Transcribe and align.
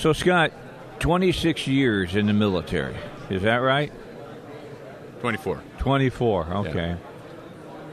So, 0.00 0.14
Scott, 0.14 0.50
26 1.00 1.66
years 1.66 2.16
in 2.16 2.24
the 2.26 2.32
military. 2.32 2.96
Is 3.28 3.42
that 3.42 3.56
right? 3.56 3.92
24. 5.20 5.62
24, 5.78 6.44
okay. 6.44 6.96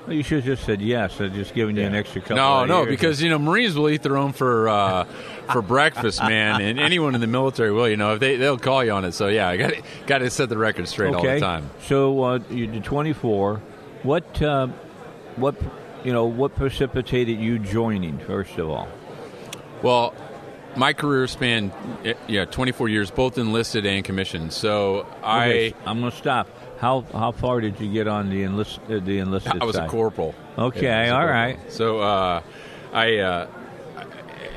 Well, 0.06 0.16
you 0.16 0.24
should 0.24 0.38
have 0.38 0.46
just 0.46 0.64
said 0.66 0.82
yes. 0.82 1.20
I've 1.20 1.34
just 1.34 1.54
given 1.54 1.76
you 1.76 1.84
an 1.84 1.94
extra 1.94 2.22
couple 2.22 2.38
No, 2.38 2.62
of 2.62 2.70
no, 2.70 2.78
years. 2.84 2.90
because 2.92 3.22
you 3.22 3.30
know 3.30 3.38
Marines 3.38 3.76
will 3.76 3.90
eat 3.90 4.04
their 4.04 4.16
own 4.16 4.32
for 4.32 4.70
uh, 4.70 5.04
for 5.52 5.62
breakfast, 5.62 6.22
man, 6.22 6.62
and 6.62 6.80
anyone 6.80 7.14
in 7.14 7.20
the 7.20 7.28
military 7.28 7.74
will. 7.74 7.90
You 7.90 7.98
know, 7.98 8.14
if 8.14 8.22
they 8.22 8.38
they'll 8.38 8.58
call 8.58 8.86
you 8.86 8.92
on 8.92 9.04
it. 9.04 9.12
So 9.12 9.28
yeah, 9.28 9.50
I 9.50 9.58
got 9.58 9.74
got 10.06 10.18
to 10.20 10.30
set 10.30 10.48
the 10.48 10.58
record 10.58 10.88
straight 10.88 11.14
all 11.14 11.22
the 11.22 11.42
time. 11.42 11.70
So 11.82 12.24
uh, 12.24 12.40
you 12.50 12.68
did 12.68 12.86
24. 12.86 13.58
What, 14.04 14.42
uh, 14.42 14.68
what, 15.36 15.56
you 16.06 16.14
know, 16.14 16.26
what 16.26 16.56
precipitated 16.56 17.38
you 17.38 17.60
joining, 17.60 18.18
first 18.20 18.58
of 18.58 18.70
all? 18.70 18.88
Well, 19.82 20.14
my 20.78 20.94
career 20.94 21.28
spanned 21.28 21.72
eh, 22.06 22.14
yeah 22.28 22.46
24 22.46 22.90
years, 22.90 23.12
both 23.12 23.38
enlisted 23.38 23.86
and 23.86 24.06
commissioned. 24.06 24.54
So 24.54 25.00
Okay, 25.24 25.74
I 25.74 25.74
I'm 25.90 26.00
going 26.00 26.12
to 26.12 26.18
stop. 26.18 26.48
How 26.80 27.02
how 27.12 27.32
far 27.32 27.60
did 27.60 27.80
you 27.80 27.92
get 27.92 28.08
on 28.08 28.30
the 28.30 28.44
enlist 28.44 28.80
uh, 28.90 29.00
the 29.00 29.20
enlisted 29.20 29.62
I 29.62 29.66
was 29.66 29.76
a 29.76 29.88
corporal. 29.88 30.36
Okay, 30.58 30.84
Yeah, 30.84 31.06
a 31.06 31.10
all 31.12 31.18
corporal. 31.22 31.34
right. 31.34 31.72
So 31.72 32.00
uh, 32.00 32.42
I. 32.94 33.18
Uh, 33.18 33.48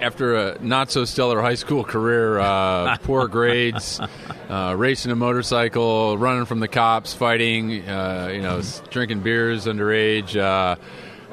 after 0.00 0.34
a 0.34 0.58
not 0.62 0.90
so 0.90 1.04
stellar 1.04 1.42
high 1.42 1.56
school 1.56 1.84
career, 1.84 2.38
uh, 2.38 2.96
poor 3.02 3.28
grades, 3.28 4.00
uh, 4.48 4.74
racing 4.74 5.12
a 5.12 5.16
motorcycle, 5.16 6.16
running 6.16 6.46
from 6.46 6.60
the 6.60 6.68
cops, 6.68 7.12
fighting, 7.12 7.86
uh, 7.86 8.30
you 8.32 8.40
know, 8.40 8.62
drinking 8.88 9.20
beers 9.20 9.66
underage. 9.66 10.36
Uh, 10.36 10.76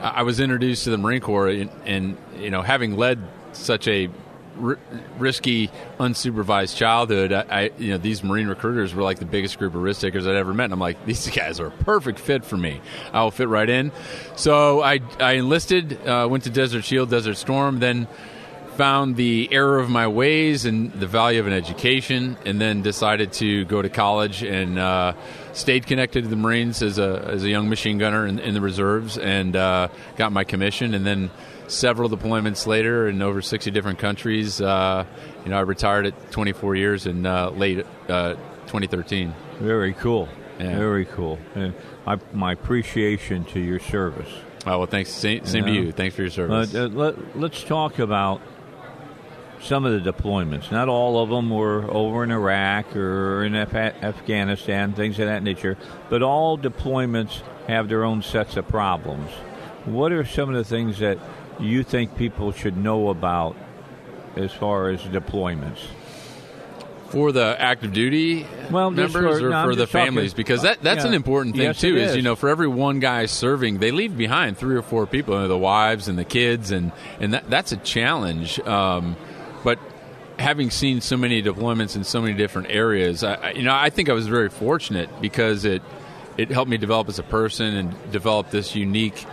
I 0.01 0.07
I 0.19 0.21
was 0.23 0.41
introduced 0.41 0.83
to 0.83 0.89
the 0.89 0.97
Marine 0.97 1.21
Corps, 1.21 1.47
and, 1.47 1.69
and 1.85 2.17
you 2.37 2.49
know, 2.49 2.61
having 2.61 2.97
led 2.97 3.19
such 3.53 3.87
a 3.87 4.09
r- 4.61 4.79
risky, 5.17 5.69
unsupervised 5.99 6.75
childhood, 6.75 7.31
I, 7.31 7.45
I, 7.49 7.71
you 7.77 7.91
know, 7.91 7.97
these 7.97 8.23
Marine 8.23 8.47
recruiters 8.47 8.93
were 8.93 9.03
like 9.03 9.19
the 9.19 9.25
biggest 9.25 9.57
group 9.59 9.75
of 9.75 9.81
risk 9.81 10.01
takers 10.01 10.27
I'd 10.27 10.35
ever 10.35 10.53
met. 10.53 10.65
And 10.65 10.73
I'm 10.73 10.79
like, 10.79 11.05
these 11.05 11.29
guys 11.29 11.59
are 11.59 11.67
a 11.67 11.71
perfect 11.71 12.19
fit 12.19 12.45
for 12.45 12.57
me. 12.57 12.81
I 13.13 13.23
will 13.23 13.31
fit 13.31 13.47
right 13.47 13.69
in. 13.69 13.91
So 14.35 14.81
I, 14.81 14.99
I 15.19 15.33
enlisted, 15.33 16.05
uh, 16.07 16.27
went 16.29 16.43
to 16.45 16.49
Desert 16.49 16.83
Shield, 16.83 17.09
Desert 17.09 17.35
Storm, 17.35 17.79
then 17.79 18.07
found 18.75 19.15
the 19.15 19.49
error 19.51 19.79
of 19.79 19.89
my 19.89 20.07
ways 20.07 20.65
and 20.65 20.93
the 20.93 21.07
value 21.07 21.39
of 21.39 21.47
an 21.47 21.53
education, 21.53 22.37
and 22.45 22.61
then 22.61 22.83
decided 22.83 23.33
to 23.33 23.65
go 23.65 23.81
to 23.81 23.89
college 23.89 24.43
and 24.43 24.77
uh, 24.77 25.13
stayed 25.53 25.87
connected 25.87 26.23
to 26.23 26.29
the 26.29 26.35
Marines 26.35 26.83
as 26.83 26.99
a 26.99 27.27
as 27.27 27.43
a 27.43 27.49
young 27.49 27.69
machine 27.69 27.97
gunner 27.97 28.27
in, 28.27 28.37
in 28.37 28.53
the 28.53 28.61
reserves, 28.61 29.17
and 29.17 29.55
uh, 29.55 29.87
got 30.15 30.31
my 30.31 30.43
commission. 30.43 30.93
And 30.93 31.03
then 31.07 31.31
several 31.67 32.09
deployments 32.09 32.65
later, 32.67 33.07
in 33.07 33.21
over 33.21 33.41
sixty 33.41 33.71
different 33.71 33.99
countries, 33.99 34.59
uh, 34.61 35.05
you 35.43 35.51
know, 35.51 35.57
I 35.57 35.61
retired 35.61 36.05
at 36.07 36.31
24 36.31 36.75
years 36.75 37.05
in 37.05 37.25
uh, 37.25 37.49
late 37.51 37.85
uh, 38.09 38.33
2013. 38.67 39.33
Very 39.59 39.93
cool. 39.93 40.27
Yeah. 40.59 40.77
Very 40.77 41.05
cool. 41.05 41.37
And 41.55 41.73
I, 42.05 42.17
my 42.33 42.53
appreciation 42.53 43.45
to 43.45 43.59
your 43.59 43.79
service. 43.79 44.29
Oh, 44.65 44.79
well, 44.79 44.87
thanks. 44.87 45.09
Same, 45.11 45.45
same 45.45 45.65
to 45.65 45.71
you. 45.71 45.91
Thanks 45.91 46.15
for 46.15 46.23
your 46.23 46.29
Uh, 46.31 46.65
service. 46.65 46.75
uh, 46.75 46.87
let, 46.91 47.37
let's 47.37 47.63
talk 47.63 47.99
about 47.99 48.41
some 49.61 49.85
of 49.85 50.03
the 50.03 50.11
deployments. 50.11 50.71
Not 50.71 50.87
all 50.89 51.21
of 51.21 51.29
them 51.29 51.49
were 51.49 51.83
over 51.89 52.23
in 52.23 52.31
Iraq 52.31 52.95
or 52.95 53.43
in 53.43 53.55
Af- 53.55 53.73
Afghanistan, 53.75 54.93
things 54.93 55.19
of 55.19 55.25
that 55.27 55.41
nature, 55.43 55.77
but 56.09 56.21
all 56.21 56.57
deployments 56.57 57.41
have 57.67 57.87
their 57.89 58.03
own 58.03 58.21
sets 58.21 58.57
of 58.57 58.67
problems. 58.67 59.29
What 59.85 60.11
are 60.11 60.25
some 60.25 60.49
of 60.49 60.55
the 60.55 60.63
things 60.63 60.99
that 60.99 61.17
you 61.59 61.83
think 61.83 62.15
people 62.17 62.51
should 62.51 62.77
know 62.77 63.09
about 63.09 63.55
as 64.35 64.51
far 64.53 64.89
as 64.89 65.01
deployments? 65.01 65.79
for 67.09 67.31
the 67.31 67.55
active 67.57 67.93
duty 67.93 68.45
Well, 68.69 68.91
members 68.91 69.39
for- 69.39 69.47
or 69.47 69.49
no, 69.49 69.63
for 69.63 69.75
the 69.75 69.83
just 69.83 69.93
talking- 69.93 70.07
families 70.07 70.33
because 70.33 70.63
that 70.63 70.79
that's 70.83 71.03
Yeah. 71.05 71.07
an 71.11 71.13
important 71.13 71.55
thing 71.55 71.63
Yes, 71.63 71.79
too 71.79 71.95
is. 71.95 72.09
is. 72.09 72.15
you 72.17 72.21
know 72.21 72.35
for 72.35 72.49
every 72.49 72.67
one 72.67 72.99
guy 72.99 73.27
serving 73.27 73.77
they 73.77 73.91
leave 73.91 74.17
behind 74.17 74.57
three 74.57 74.75
or 74.75 74.81
four 74.81 75.05
people 75.07 75.33
you 75.35 75.39
know, 75.43 75.47
the 75.47 75.57
wives 75.57 76.09
and 76.09 76.19
the 76.19 76.25
kids 76.25 76.69
and 76.69 76.91
and 77.21 77.33
that 77.33 77.49
that's 77.49 77.71
a 77.71 77.77
challenge 77.77 78.59
um, 78.67 79.15
but 79.63 79.79
having 80.37 80.69
seen 80.69 80.99
so 80.99 81.15
many 81.15 81.41
deployments 81.41 81.95
in 81.95 82.03
so 82.03 82.21
many 82.21 82.33
different 82.33 82.67
areas 82.71 83.23
I, 83.23 83.35
I- 83.35 83.51
you 83.51 83.63
know 83.63 83.73
I 83.73 83.89
think 83.89 84.09
I 84.09 84.13
was 84.13 84.27
very 84.27 84.49
fortunate 84.49 85.09
because 85.21 85.63
it 85.63 85.81
it 86.37 86.51
helped 86.51 86.69
me 86.69 86.75
develop 86.77 87.07
as 87.07 87.19
a 87.19 87.23
person 87.23 87.73
and 87.73 88.11
develop 88.11 88.49
this 88.49 88.75
unique 88.75 89.25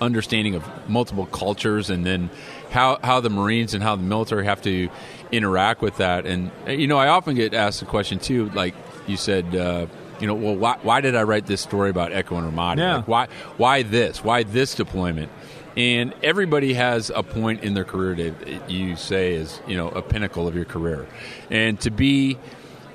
understanding 0.00 0.54
of 0.54 0.64
multiple 0.88 1.26
cultures 1.26 1.90
and 1.90 2.04
then 2.06 2.30
how, 2.70 2.98
how 3.02 3.20
the 3.20 3.30
Marines 3.30 3.74
and 3.74 3.82
how 3.82 3.96
the 3.96 4.02
military 4.02 4.44
have 4.44 4.62
to 4.62 4.88
interact 5.32 5.82
with 5.82 5.96
that. 5.98 6.26
And, 6.26 6.50
uh, 6.66 6.72
you 6.72 6.86
know, 6.86 6.98
I 6.98 7.08
often 7.08 7.34
get 7.34 7.54
asked 7.54 7.80
the 7.80 7.86
question, 7.86 8.18
too, 8.18 8.50
like 8.50 8.74
you 9.06 9.16
said, 9.16 9.54
uh, 9.54 9.86
you 10.20 10.26
know, 10.26 10.34
well, 10.34 10.56
why, 10.56 10.78
why 10.82 11.00
did 11.00 11.16
I 11.16 11.22
write 11.22 11.46
this 11.46 11.60
story 11.60 11.90
about 11.90 12.12
Echo 12.12 12.38
in 12.38 12.44
Ramadi? 12.44 12.78
Yeah. 12.78 12.96
Like, 12.96 13.08
why, 13.08 13.28
why 13.56 13.82
this? 13.82 14.22
Why 14.22 14.42
this 14.42 14.74
deployment? 14.74 15.30
And 15.76 16.14
everybody 16.22 16.74
has 16.74 17.10
a 17.14 17.22
point 17.22 17.62
in 17.62 17.74
their 17.74 17.84
career 17.84 18.14
that 18.16 18.70
you 18.70 18.96
say 18.96 19.34
is, 19.34 19.60
you 19.66 19.76
know, 19.76 19.88
a 19.88 20.02
pinnacle 20.02 20.48
of 20.48 20.54
your 20.54 20.64
career. 20.64 21.06
And 21.48 21.80
to 21.80 21.90
be 21.90 22.38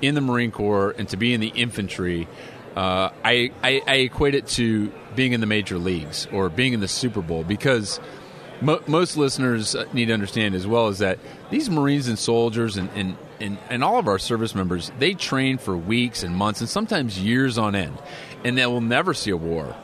in 0.02 0.14
the 0.14 0.20
Marine 0.20 0.50
Corps 0.50 0.94
and 0.98 1.08
to 1.08 1.16
be 1.16 1.32
in 1.32 1.40
the 1.40 1.48
infantry, 1.48 2.28
uh, 2.76 3.10
I, 3.24 3.50
I, 3.64 3.82
I 3.86 3.94
equate 3.96 4.34
it 4.34 4.46
to 4.48 4.92
being 5.14 5.32
in 5.32 5.40
the 5.40 5.46
major 5.46 5.78
leagues 5.78 6.28
or 6.30 6.50
being 6.50 6.74
in 6.74 6.80
the 6.80 6.88
Super 6.88 7.22
Bowl 7.22 7.42
because 7.42 7.98
mo- 8.60 8.82
most 8.86 9.16
listeners 9.16 9.74
need 9.94 10.06
to 10.06 10.12
understand 10.12 10.54
as 10.54 10.66
well 10.66 10.88
is 10.88 10.98
that 10.98 11.18
these 11.50 11.70
Marines 11.70 12.06
and 12.06 12.18
soldiers 12.18 12.76
and, 12.76 12.90
and, 12.94 13.16
and, 13.40 13.56
and 13.70 13.82
all 13.82 13.98
of 13.98 14.08
our 14.08 14.18
service 14.18 14.54
members, 14.54 14.92
they 14.98 15.14
train 15.14 15.56
for 15.56 15.74
weeks 15.74 16.22
and 16.22 16.36
months 16.36 16.60
and 16.60 16.68
sometimes 16.68 17.18
years 17.18 17.56
on 17.56 17.74
end, 17.74 17.96
and 18.44 18.58
they 18.58 18.66
will 18.66 18.82
never 18.82 19.14
see 19.14 19.30
a 19.30 19.36
war. 19.38 19.74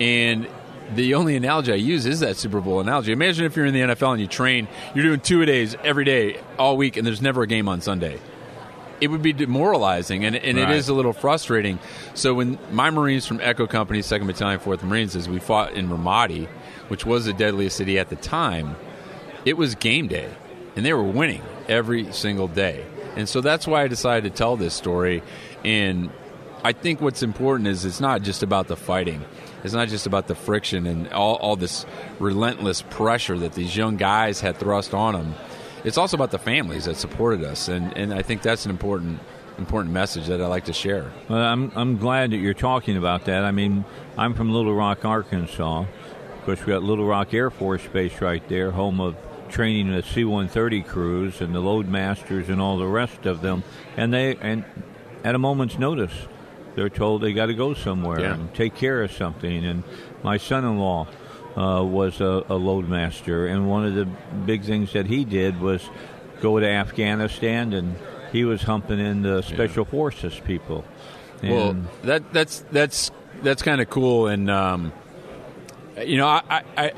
And 0.00 0.48
the 0.92 1.14
only 1.14 1.36
analogy 1.36 1.72
I 1.72 1.76
use 1.76 2.04
is 2.04 2.18
that 2.18 2.36
Super 2.36 2.60
Bowl 2.60 2.80
analogy. 2.80 3.12
Imagine 3.12 3.46
if 3.46 3.54
you're 3.54 3.66
in 3.66 3.74
the 3.74 3.80
NFL 3.80 4.10
and 4.10 4.20
you 4.20 4.26
train, 4.26 4.66
you're 4.92 5.04
doing 5.04 5.20
two 5.20 5.40
a 5.40 5.46
days 5.46 5.76
every 5.84 6.04
day, 6.04 6.40
all 6.58 6.76
week, 6.76 6.96
and 6.96 7.06
there's 7.06 7.22
never 7.22 7.42
a 7.42 7.46
game 7.46 7.68
on 7.68 7.80
Sunday 7.80 8.18
it 9.00 9.08
would 9.08 9.22
be 9.22 9.32
demoralizing 9.32 10.24
and, 10.24 10.36
and 10.36 10.58
Right. 10.58 10.70
it 10.70 10.76
is 10.76 10.88
a 10.88 10.94
little 10.94 11.12
frustrating. 11.12 11.78
So 12.14 12.34
when 12.34 12.58
my 12.72 12.90
Marines 12.90 13.26
from 13.26 13.40
Echo 13.40 13.66
Company, 13.66 14.02
Second 14.02 14.26
Battalion, 14.26 14.60
Fourth 14.60 14.82
Marines, 14.82 15.16
as 15.16 15.28
we 15.28 15.38
fought 15.38 15.72
in 15.72 15.88
Ramadi, 15.88 16.46
which 16.88 17.04
was 17.04 17.24
the 17.24 17.32
deadliest 17.32 17.76
city 17.76 17.98
at 17.98 18.08
the 18.10 18.16
time, 18.16 18.76
it 19.44 19.56
was 19.56 19.74
game 19.74 20.08
day, 20.08 20.28
and 20.76 20.84
they 20.86 20.92
were 20.92 21.02
winning 21.02 21.42
every 21.68 22.12
single 22.12 22.48
day. 22.48 22.84
And 23.16 23.28
so 23.28 23.40
that's 23.40 23.66
why 23.66 23.82
I 23.82 23.88
decided 23.88 24.32
to 24.32 24.36
tell 24.36 24.56
this 24.56 24.74
story. 24.74 25.22
And 25.64 26.10
I 26.64 26.72
think 26.72 27.00
what's 27.00 27.22
important 27.22 27.68
is 27.68 27.84
it's 27.84 28.00
not 28.00 28.22
just 28.22 28.42
about 28.42 28.68
the 28.68 28.76
fighting. 28.76 29.22
It's 29.62 29.72
not 29.74 29.88
just 29.88 30.06
about 30.06 30.26
the 30.26 30.34
friction 30.34 30.86
and 30.86 31.08
all, 31.12 31.36
all 31.36 31.56
this 31.56 31.86
relentless 32.18 32.82
pressure 32.82 33.38
that 33.38 33.54
these 33.54 33.74
young 33.76 33.96
guys 33.96 34.40
had 34.40 34.58
thrust 34.58 34.92
on 34.94 35.14
them. 35.14 35.34
It's 35.84 35.98
also 35.98 36.16
about 36.16 36.30
the 36.30 36.38
families 36.38 36.86
that 36.86 36.96
supported 36.96 37.44
us, 37.44 37.68
and, 37.68 37.96
and 37.96 38.12
I 38.12 38.22
think 38.22 38.42
that's 38.42 38.64
an 38.64 38.70
important 38.70 39.20
important 39.56 39.94
message 39.94 40.26
that 40.26 40.40
I 40.40 40.46
like 40.48 40.64
to 40.64 40.72
share. 40.72 41.12
Well, 41.28 41.38
I'm 41.40 41.70
I'm 41.76 41.96
glad 41.98 42.30
that 42.32 42.38
you're 42.38 42.54
talking 42.54 42.96
about 42.96 43.26
that. 43.26 43.44
I 43.44 43.52
mean, 43.52 43.84
I'm 44.18 44.34
from 44.34 44.50
Little 44.52 44.74
Rock, 44.74 45.04
Arkansas. 45.04 45.80
Of 45.82 46.44
course, 46.44 46.60
we 46.66 46.72
got 46.72 46.82
Little 46.82 47.06
Rock 47.06 47.32
Air 47.32 47.50
Force 47.50 47.86
Base 47.86 48.20
right 48.20 48.46
there, 48.48 48.72
home 48.72 49.00
of 49.00 49.14
training 49.50 49.92
the 49.92 50.02
C-130 50.02 50.84
crews 50.86 51.40
and 51.40 51.54
the 51.54 51.60
loadmasters 51.60 52.48
and 52.48 52.60
all 52.60 52.76
the 52.78 52.86
rest 52.88 53.26
of 53.26 53.40
them. 53.42 53.62
And 53.96 54.12
they 54.12 54.36
and 54.36 54.64
at 55.22 55.34
a 55.34 55.38
moment's 55.38 55.78
notice, 55.78 56.12
they're 56.74 56.88
told 56.90 57.22
they 57.22 57.32
got 57.32 57.46
to 57.46 57.54
go 57.54 57.74
somewhere 57.74 58.20
Yeah. 58.20 58.34
and 58.34 58.52
take 58.54 58.74
care 58.74 59.02
of 59.02 59.12
something. 59.12 59.64
And 59.64 59.84
my 60.24 60.36
son-in-law 60.38 61.06
uh, 61.56 61.82
was 61.84 62.20
a, 62.20 62.24
a 62.48 62.58
loadmaster, 62.58 63.50
and 63.50 63.68
one 63.68 63.84
of 63.86 63.94
the 63.94 64.06
big 64.46 64.64
things 64.64 64.92
that 64.92 65.06
he 65.06 65.24
did 65.24 65.60
was 65.60 65.88
go 66.40 66.58
to 66.58 66.68
Afghanistan, 66.68 67.72
and 67.72 67.96
he 68.32 68.44
was 68.44 68.62
humping 68.62 68.98
in 68.98 69.22
the 69.22 69.42
special 69.42 69.84
forces 69.84 70.40
people. 70.44 70.84
Well, 71.42 71.70
And- 71.70 71.88
that 72.02 72.32
that's 72.32 72.60
that's 72.72 73.10
that's 73.42 73.62
kind 73.62 73.80
of 73.80 73.90
cool, 73.90 74.26
and 74.28 74.50
um, 74.50 74.92
you 76.02 76.16
know, 76.16 76.26
I, 76.26 76.62
I 76.76 76.92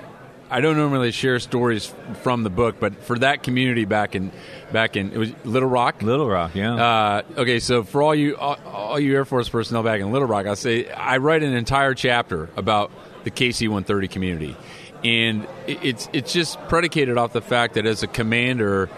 I 0.48 0.60
don't 0.60 0.76
normally 0.76 1.10
share 1.10 1.38
stories 1.40 1.92
from 2.22 2.44
the 2.44 2.50
book, 2.50 2.76
but 2.78 3.02
for 3.02 3.18
that 3.18 3.42
community 3.42 3.84
back 3.84 4.14
in 4.14 4.30
back 4.72 4.96
in 4.96 5.12
it 5.12 5.18
was 5.18 5.32
Little 5.44 5.68
Rock. 5.68 6.02
Little 6.02 6.28
Rock, 6.28 6.54
yeah. 6.54 6.74
Uh, 6.74 7.22
okay, 7.38 7.58
so 7.58 7.82
for 7.82 8.00
all 8.02 8.14
you 8.14 8.36
all, 8.36 8.56
all 8.64 9.00
you 9.00 9.14
Air 9.14 9.24
Force 9.24 9.48
personnel 9.48 9.82
back 9.82 10.00
in 10.00 10.12
Little 10.12 10.28
Rock, 10.28 10.46
I'll 10.46 10.54
say 10.56 10.88
I 10.88 11.16
write 11.18 11.42
an 11.42 11.52
entire 11.52 11.94
chapter 11.94 12.48
about 12.56 12.90
the 13.26 13.30
KC-130 13.32 14.08
community, 14.08 14.56
and 15.02 15.48
it's 15.66 16.08
it's 16.12 16.32
just 16.32 16.60
predicated 16.68 17.18
off 17.18 17.32
the 17.32 17.42
fact 17.42 17.74
that 17.74 17.84
as 17.84 18.04
a 18.04 18.06
commander 18.06 18.88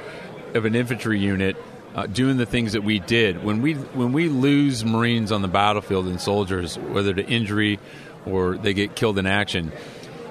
of 0.54 0.64
an 0.64 0.74
infantry 0.74 1.18
unit. 1.18 1.56
Uh, 1.94 2.06
doing 2.06 2.36
the 2.36 2.46
things 2.46 2.74
that 2.74 2.84
we 2.84 3.00
did 3.00 3.42
when 3.42 3.62
we 3.62 3.72
when 3.72 4.12
we 4.12 4.28
lose 4.28 4.84
Marines 4.84 5.32
on 5.32 5.40
the 5.40 5.48
battlefield 5.48 6.06
and 6.06 6.20
soldiers, 6.20 6.78
whether 6.78 7.14
to 7.14 7.26
injury 7.26 7.80
or 8.26 8.56
they 8.58 8.74
get 8.74 8.94
killed 8.94 9.18
in 9.18 9.26
action, 9.26 9.72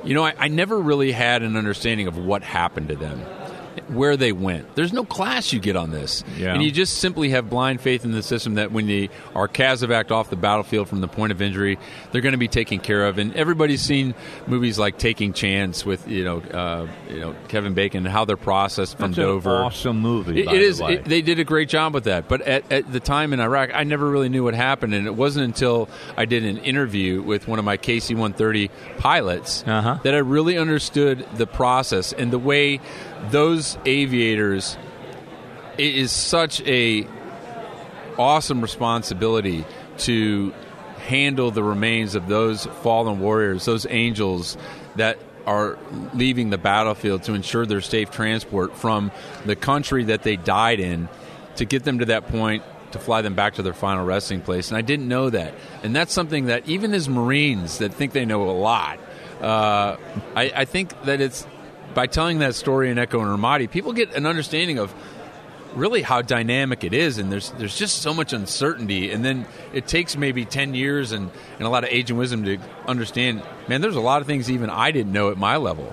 you 0.04 0.14
know, 0.14 0.24
I, 0.24 0.36
I 0.38 0.48
never 0.48 0.80
really 0.80 1.12
had 1.12 1.42
an 1.42 1.58
understanding 1.58 2.08
of 2.08 2.16
what 2.16 2.44
happened 2.44 2.90
to 2.90 2.96
them 2.96 3.20
where 3.90 4.18
they 4.18 4.32
went. 4.32 4.76
There's 4.76 4.94
no 4.94 5.04
class 5.04 5.52
you 5.54 5.60
get 5.60 5.76
on 5.76 5.92
this. 5.92 6.24
Yeah. 6.38 6.54
And 6.54 6.64
you 6.64 6.72
just 6.72 6.98
simply 6.98 7.30
have 7.30 7.50
blind 7.50 7.82
faith 7.82 8.04
in 8.06 8.12
the 8.12 8.24
system 8.24 8.56
that 8.56 8.72
when 8.72 8.88
they 8.88 9.10
are 9.36 9.48
CASEVACed 9.48 10.12
off 10.12 10.30
the 10.30 10.36
battlefield 10.36 10.88
from 10.90 11.02
the 11.02 11.08
point 11.08 11.32
of 11.32 11.42
injury, 11.42 11.78
they're 12.12 12.22
going 12.22 12.34
to 12.34 12.38
be 12.38 12.48
taken 12.48 12.80
care 12.80 13.06
of. 13.08 13.18
And 13.18 13.34
everybody's 13.36 13.82
seen 13.82 14.14
movies 14.48 14.78
like 14.80 14.98
Taking 14.98 15.34
Chance 15.34 15.86
with 15.86 16.08
you 16.08 16.24
know 16.24 16.40
uh, 16.40 16.88
you 17.10 17.20
know 17.20 17.36
Kevin 17.48 17.74
Bacon 17.74 18.06
and 18.06 18.14
how 18.14 18.26
they're 18.26 18.38
processed 18.38 18.98
from 18.98 19.12
That's 19.12 19.18
an 19.20 19.24
Dover. 19.26 19.64
awesome 19.64 20.00
movie. 20.00 20.42
It- 20.42 20.48
it 20.48 20.78
the 20.78 20.84
way. 20.84 20.94
It, 20.96 21.06
they 21.06 21.22
did 21.22 21.40
a 21.40 21.44
great 21.44 21.70
job 21.70 21.94
with 21.94 22.06
that. 22.06 22.28
But 22.28 22.42
at, 22.42 22.72
at 22.72 22.92
the 22.92 23.00
time 23.00 23.34
in 23.34 23.40
Iraq, 23.40 23.70
I 23.74 23.84
never 23.84 24.10
really 24.10 24.30
knew 24.30 24.44
what 24.44 24.54
happened, 24.56 24.94
and 24.94 25.06
it 25.08 25.16
wasn't 25.16 25.46
until 25.46 25.90
I 26.16 26.26
did 26.26 26.44
an 26.44 26.58
interview 26.58 27.22
with 27.22 27.48
one 27.48 27.60
of 27.60 27.66
my 27.66 27.78
KC-130 27.78 28.70
pilots 28.98 29.64
Uh-huh. 29.68 30.00
that 30.04 30.14
I 30.16 30.20
really 30.20 30.58
understood 30.58 31.26
the 31.36 31.48
process 31.48 32.14
and 32.14 32.32
the 32.32 32.40
way 32.40 32.80
those 33.30 33.78
aviators. 33.86 34.78
It 35.78 35.96
is 35.96 36.12
such 36.12 36.62
a 36.62 37.08
awesome 38.18 38.62
responsibility 38.62 39.66
to 40.00 40.54
handle 41.06 41.52
the 41.52 41.64
remains 41.64 42.16
of 42.16 42.28
those 42.28 42.66
fallen 42.66 43.20
warriors, 43.20 43.66
those 43.66 43.86
angels 43.90 44.58
that 44.96 45.18
are 45.46 45.78
leaving 46.14 46.50
the 46.50 46.58
battlefield 46.58 47.24
to 47.24 47.34
ensure 47.34 47.66
their 47.66 47.80
safe 47.80 48.12
transport 48.12 48.76
from 48.76 49.12
the 49.46 49.56
country 49.56 50.04
that 50.06 50.24
they 50.24 50.36
died 50.36 50.80
in 50.80 51.08
to 51.56 51.66
get 51.66 51.84
them 51.84 52.00
to 52.00 52.06
that 52.06 52.28
point 52.28 52.64
to 52.92 53.00
fly 53.00 53.22
them 53.22 53.34
back 53.34 53.56
to 53.56 53.62
their 53.62 53.74
final 53.74 54.06
resting 54.06 54.42
place. 54.42 54.70
And 54.70 54.78
I 54.78 54.82
didn't 54.82 55.08
know 55.08 55.30
that. 55.30 55.54
And 55.84 55.96
that's 55.96 56.14
something 56.14 56.48
that 56.48 56.68
even 56.68 56.94
as 56.94 57.08
Marines 57.08 57.78
that 57.80 57.94
think 57.94 58.12
they 58.14 58.26
know 58.26 58.50
a 58.50 58.52
lot, 58.52 59.00
uh, 59.42 59.98
I, 60.36 60.52
I 60.56 60.66
think 60.66 61.02
that 61.04 61.22
it's 61.22 61.48
by 61.98 62.06
telling 62.06 62.38
that 62.38 62.54
story 62.54 62.92
in 62.92 63.00
Echo 63.00 63.20
in 63.22 63.28
Ramadi, 63.28 63.72
people 63.72 63.92
get 63.92 64.14
an 64.14 64.28
understanding 64.28 64.78
of 64.78 64.94
really 65.74 66.04
how 66.04 66.22
dynamic 66.22 66.84
it 66.84 66.94
is 66.94 67.18
and 67.18 67.32
there's 67.32 67.50
there's 67.54 67.76
just 67.76 68.04
so 68.04 68.14
much 68.14 68.34
uncertainty 68.34 69.10
and 69.12 69.26
then 69.26 69.48
it 69.74 69.88
takes 69.88 70.16
maybe 70.16 70.46
10 70.46 70.76
years 70.76 71.12
and, 71.12 71.32
and 71.58 71.68
a 71.68 71.70
lot 71.70 71.84
of 71.84 71.90
age 71.90 72.12
and 72.12 72.20
wisdom 72.20 72.44
to 72.44 72.60
understand 72.88 73.42
man 73.68 73.82
there's 73.82 73.96
a 73.96 74.00
lot 74.00 74.22
of 74.22 74.28
things 74.28 74.52
even 74.52 74.70
I 74.70 74.92
didn't 74.92 75.12
know 75.12 75.32
at 75.32 75.38
my 75.38 75.58
level. 75.58 75.92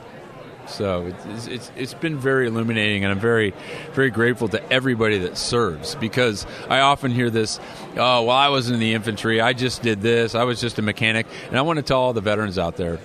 So 0.67 1.07
it's, 1.07 1.47
it's, 1.47 1.73
it's 1.75 1.95
been 1.95 2.19
very 2.19 2.49
illuminating 2.49 3.05
and 3.05 3.11
I'm 3.11 3.19
very 3.19 3.55
very 3.95 4.11
grateful 4.11 4.49
to 4.49 4.63
everybody 4.71 5.17
that 5.21 5.39
serves 5.39 5.95
because 5.95 6.47
I 6.69 6.81
often 6.81 7.13
hear 7.13 7.31
this 7.31 7.59
oh 7.97 8.25
well 8.25 8.37
I 8.37 8.49
was 8.49 8.69
in 8.69 8.79
the 8.79 8.93
infantry 8.93 9.41
I 9.41 9.55
just 9.55 9.81
did 9.81 10.03
this 10.03 10.35
I 10.35 10.45
was 10.45 10.61
just 10.61 10.79
a 10.79 10.83
mechanic 10.83 11.27
and 11.49 11.57
I 11.57 11.63
want 11.63 11.79
to 11.79 11.83
tell 11.83 12.01
all 12.01 12.13
the 12.13 12.21
veterans 12.21 12.59
out 12.59 12.77
there 12.77 12.99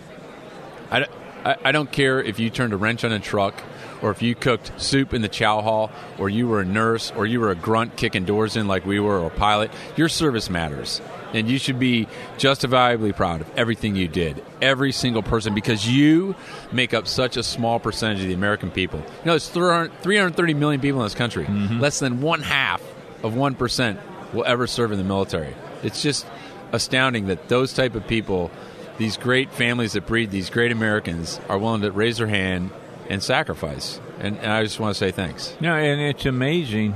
I, 0.92 1.08
I, 1.46 1.58
I 1.66 1.72
don't 1.72 1.92
care 1.92 2.22
if 2.22 2.40
you 2.40 2.50
turned 2.50 2.74
a 2.74 2.78
wrench 2.78 3.04
on 3.04 3.12
a 3.12 3.20
truck 3.20 3.62
or 4.02 4.12
if 4.12 4.22
you 4.22 4.36
cooked 4.36 4.72
soup 4.82 5.14
in 5.14 5.22
the 5.22 5.28
chow 5.28 5.62
hall 5.62 5.92
or 6.18 6.30
you 6.30 6.48
were 6.48 6.62
a 6.62 6.66
nurse 6.66 7.12
or 7.16 7.26
you 7.26 7.40
were 7.40 7.52
a 7.52 7.56
grunt 7.56 7.96
kicking 7.96 8.26
doors 8.26 8.56
in 8.56 8.68
like 8.68 8.86
we 8.86 9.00
were 9.00 9.20
or 9.20 9.28
a 9.28 9.32
pilot. 9.32 9.72
Your 9.96 10.10
service 10.10 10.50
matters. 10.50 11.02
And 11.32 11.48
you 11.48 11.60
should 11.60 11.78
be 11.78 12.08
justifiably 12.40 13.14
proud 13.14 13.42
of 13.42 13.52
everything 13.56 13.96
you 13.96 14.08
did. 14.08 14.44
Every 14.64 14.92
single 14.92 15.22
person 15.22 15.54
because 15.54 15.88
you 15.88 16.36
make 16.72 16.94
up 16.94 17.08
such 17.08 17.38
a 17.38 17.44
small 17.44 17.80
percentage 17.80 18.22
of 18.22 18.28
the 18.28 18.34
american 18.34 18.72
people. 18.72 19.00
You 19.00 19.26
know 19.26 19.32
there's 19.34 19.48
300 19.48 20.02
330 20.02 20.54
million 20.56 20.82
people 20.82 21.02
in 21.02 21.06
this 21.06 21.14
country. 21.14 21.46
Mm-hmm. 21.46 21.80
Less 21.80 22.00
than 22.00 22.22
one 22.22 22.42
half 22.42 22.82
of 23.24 23.34
1% 23.34 24.00
will 24.34 24.46
ever 24.46 24.66
serve 24.66 24.92
in 24.92 24.98
the 24.98 25.04
military. 25.04 25.54
It's 25.84 26.02
just 26.02 26.26
astounding 26.72 27.28
that 27.28 27.48
those 27.48 27.74
type 27.74 27.96
of 27.96 28.08
people 28.08 28.52
these 29.00 29.16
great 29.16 29.50
families 29.52 29.94
that 29.94 30.06
breed 30.06 30.30
these 30.30 30.50
great 30.50 30.74
Americans 30.74 31.40
are 31.48 31.58
willing 31.58 31.82
to 31.82 31.92
raise 31.92 32.18
their 32.18 32.28
hand 32.28 32.70
and 33.10 33.24
sacrifice. 33.24 34.00
And, 34.20 34.38
and 34.38 34.52
I 34.52 34.62
just 34.62 34.80
want 34.80 34.94
to 34.94 35.00
say 35.00 35.12
thanks. 35.12 35.56
No, 35.62 35.74
and 35.74 36.02
it's 36.02 36.26
amazing, 36.26 36.94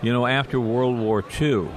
you 0.00 0.12
know, 0.12 0.26
after 0.26 0.60
World 0.60 0.96
War 0.96 1.24
II, 1.40 1.68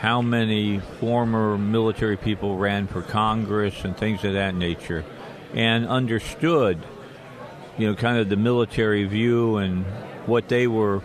how 0.00 0.22
many 0.22 0.80
former 0.98 1.58
military 1.58 2.16
people 2.16 2.56
ran 2.56 2.86
for 2.86 3.02
Congress 3.02 3.84
and 3.84 3.94
things 3.96 4.24
of 4.24 4.32
that 4.32 4.54
nature 4.54 5.04
and 5.52 5.86
understood, 5.86 6.78
you 7.76 7.86
know, 7.86 7.94
kind 7.94 8.16
of 8.16 8.30
the 8.30 8.36
military 8.36 9.04
view 9.04 9.58
and 9.58 9.84
what 10.24 10.48
they 10.48 10.66
were 10.66 11.02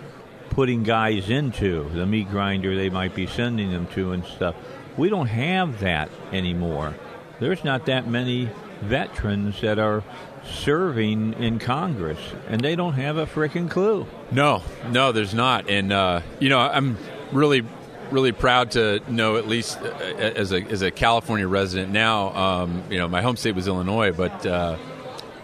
putting 0.49 0.83
guys 0.83 1.29
into, 1.29 1.89
the 1.89 2.05
meat 2.05 2.29
grinder 2.29 2.73
they 2.73 2.89
might 2.89 3.13
be 3.13 3.27
sending 3.27 3.69
them 3.69 3.85
to 3.87 4.13
and 4.13 4.23
stuff. 4.23 4.55
We 4.95 5.09
don't 5.09 5.27
have 5.27 5.81
that 5.81 6.09
anymore. 6.31 6.95
There's 7.39 7.63
not 7.63 7.85
that 7.85 8.07
many 8.07 8.49
veterans 8.81 9.61
that 9.61 9.79
are 9.79 10.03
serving 10.43 11.33
in 11.33 11.59
Congress, 11.59 12.19
and 12.47 12.61
they 12.61 12.75
don't 12.75 12.93
have 12.93 13.17
a 13.17 13.25
freaking 13.25 13.69
clue. 13.69 14.07
No, 14.31 14.63
no, 14.89 15.11
there's 15.11 15.33
not. 15.33 15.69
And, 15.69 15.91
uh, 15.91 16.21
you 16.39 16.49
know, 16.49 16.59
I'm 16.59 16.97
really, 17.31 17.63
really 18.11 18.31
proud 18.31 18.71
to 18.71 19.01
know, 19.11 19.37
at 19.37 19.47
least 19.47 19.77
uh, 19.79 19.85
as 19.85 20.51
a, 20.51 20.61
as 20.63 20.81
a 20.81 20.91
California 20.91 21.47
resident 21.47 21.91
now, 21.91 22.35
um, 22.35 22.83
you 22.89 22.97
know, 22.97 23.07
my 23.07 23.21
home 23.21 23.37
state 23.37 23.55
was 23.55 23.67
Illinois, 23.67 24.11
but. 24.11 24.45
Uh, 24.45 24.77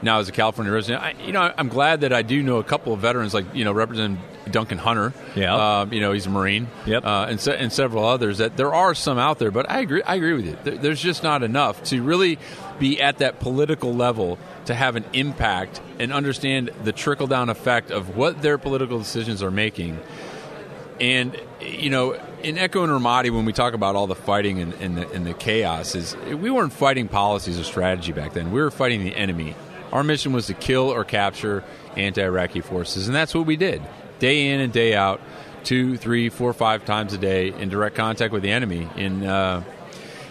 now, 0.01 0.19
as 0.19 0.28
a 0.28 0.34
California 0.34 0.74
resident, 0.74 1.01
I, 1.01 1.13
you 1.25 1.31
know, 1.31 1.54
I'm 1.57 1.69
glad 1.69 2.01
that 2.01 2.12
I 2.12 2.24
do 2.24 2.44
know 2.44 2.57
a 2.57 2.63
couple 2.66 2.92
of 2.92 3.00
veterans, 3.00 3.34
like 3.34 3.45
you 3.54 3.63
know, 3.63 3.72
Representative 3.72 4.22
Duncan 4.50 4.78
Hunter. 4.78 5.13
Yeah. 5.36 5.81
um, 5.81 5.94
you 5.94 6.01
know, 6.01 6.12
he's 6.12 6.25
a 6.25 6.30
Marine. 6.30 6.68
Yep. 6.86 7.06
uh, 7.06 7.25
and 7.30 7.40
se- 7.40 7.57
and 7.57 7.72
several 7.72 8.06
others. 8.06 8.40
That 8.40 8.57
there 8.57 8.74
are 8.74 8.94
some 8.94 9.18
out 9.18 9.40
there, 9.40 9.51
but 9.51 9.69
I 9.69 9.80
agree. 9.80 10.04
I 10.04 10.16
agree 10.16 10.34
with 10.34 10.45
you. 10.45 10.57
There, 10.63 10.78
there's 10.78 11.01
just 11.01 11.24
not 11.24 11.44
enough 11.44 11.84
to 11.86 12.01
really 12.01 12.40
be 12.80 13.01
at 13.01 13.19
that 13.19 13.40
political 13.40 13.94
level 13.94 14.38
to 14.66 14.74
have 14.74 14.95
an 14.95 15.06
impact 15.13 15.81
and 16.00 16.12
understand 16.12 16.72
the 16.84 16.92
trickle 16.92 17.28
down 17.28 17.50
effect 17.50 17.92
of 17.92 18.16
what 18.16 18.42
their 18.42 18.57
political 18.57 18.98
decisions 18.98 19.44
are 19.44 19.51
making. 19.51 20.00
And 21.00 21.40
you 21.60 21.90
know, 21.90 22.19
in 22.44 22.57
Echo 22.57 22.83
in 22.83 22.90
Ramadi, 22.90 23.31
when 23.31 23.45
we 23.45 23.54
talk 23.54 23.73
about 23.73 23.95
all 23.95 24.07
the 24.07 24.16
fighting 24.16 24.59
and, 24.59 24.73
and, 24.76 24.97
the, 24.97 25.09
and 25.12 25.26
the 25.26 25.33
chaos, 25.33 25.95
is 25.95 26.16
we 26.18 26.52
weren't 26.52 26.73
fighting 26.73 27.07
policies 27.07 27.59
or 27.59 27.64
strategy 27.64 28.12
back 28.12 28.33
then. 28.33 28.52
We 28.52 28.62
were 28.62 28.71
fighting 28.71 29.04
the 29.04 29.16
enemy. 29.16 29.56
Our 29.92 30.04
mission 30.04 30.33
was 30.33 30.47
to 30.47 30.54
kill 30.54 30.90
or 30.90 31.04
capture 31.04 31.64
anti-Iraqi 31.95 32.62
forces, 32.62 33.07
and 33.07 33.16
that's 33.16 33.33
what 33.35 33.45
we 33.45 33.56
did, 33.56 33.81
day 34.20 34.50
in 34.50 34.60
and 34.60 34.72
day 34.72 34.96
out, 34.96 35.22
two, 35.64 35.98
three, 35.98 36.30
four, 36.30 36.54
five 36.54 36.86
times 36.86 37.14
a 37.14 37.18
day 37.18 37.50
in 37.50 37.70
direct 37.70 37.96
contact 37.96 38.34
with 38.34 38.44
the 38.44 38.52
enemy. 38.52 38.88
And 38.96 39.24
uh, 39.24 39.62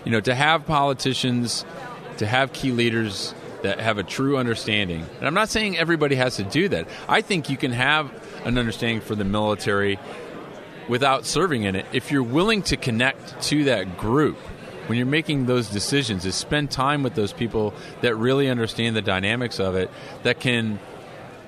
you 0.04 0.10
know, 0.10 0.20
to 0.20 0.34
have 0.34 0.66
politicians, 0.66 1.64
to 2.18 2.26
have 2.26 2.52
key 2.52 2.72
leaders 2.72 3.34
that 3.62 3.78
have 3.78 3.98
a 3.98 4.02
true 4.02 4.36
understanding. 4.36 5.06
And 5.18 5.26
I'm 5.26 5.34
not 5.34 5.48
saying 5.48 5.78
everybody 5.78 6.16
has 6.16 6.36
to 6.36 6.42
do 6.42 6.68
that. 6.68 6.88
I 7.08 7.20
think 7.20 7.48
you 7.48 7.56
can 7.56 7.72
have 7.72 8.10
an 8.44 8.58
understanding 8.58 9.00
for 9.00 9.14
the 9.14 9.24
military 9.24 9.98
without 10.88 11.24
serving 11.24 11.62
in 11.62 11.76
it 11.76 11.86
if 11.92 12.10
you're 12.10 12.24
willing 12.24 12.62
to 12.62 12.76
connect 12.76 13.40
to 13.40 13.64
that 13.64 13.96
group 13.96 14.36
when 14.86 14.98
you're 14.98 15.06
making 15.06 15.46
those 15.46 15.68
decisions 15.68 16.26
is 16.26 16.34
spend 16.34 16.70
time 16.70 17.04
with 17.04 17.14
those 17.14 17.32
people 17.32 17.72
that 18.00 18.16
really 18.16 18.48
understand 18.48 18.96
the 18.96 19.02
dynamics 19.02 19.60
of 19.60 19.76
it 19.76 19.90
that 20.24 20.40
can 20.40 20.80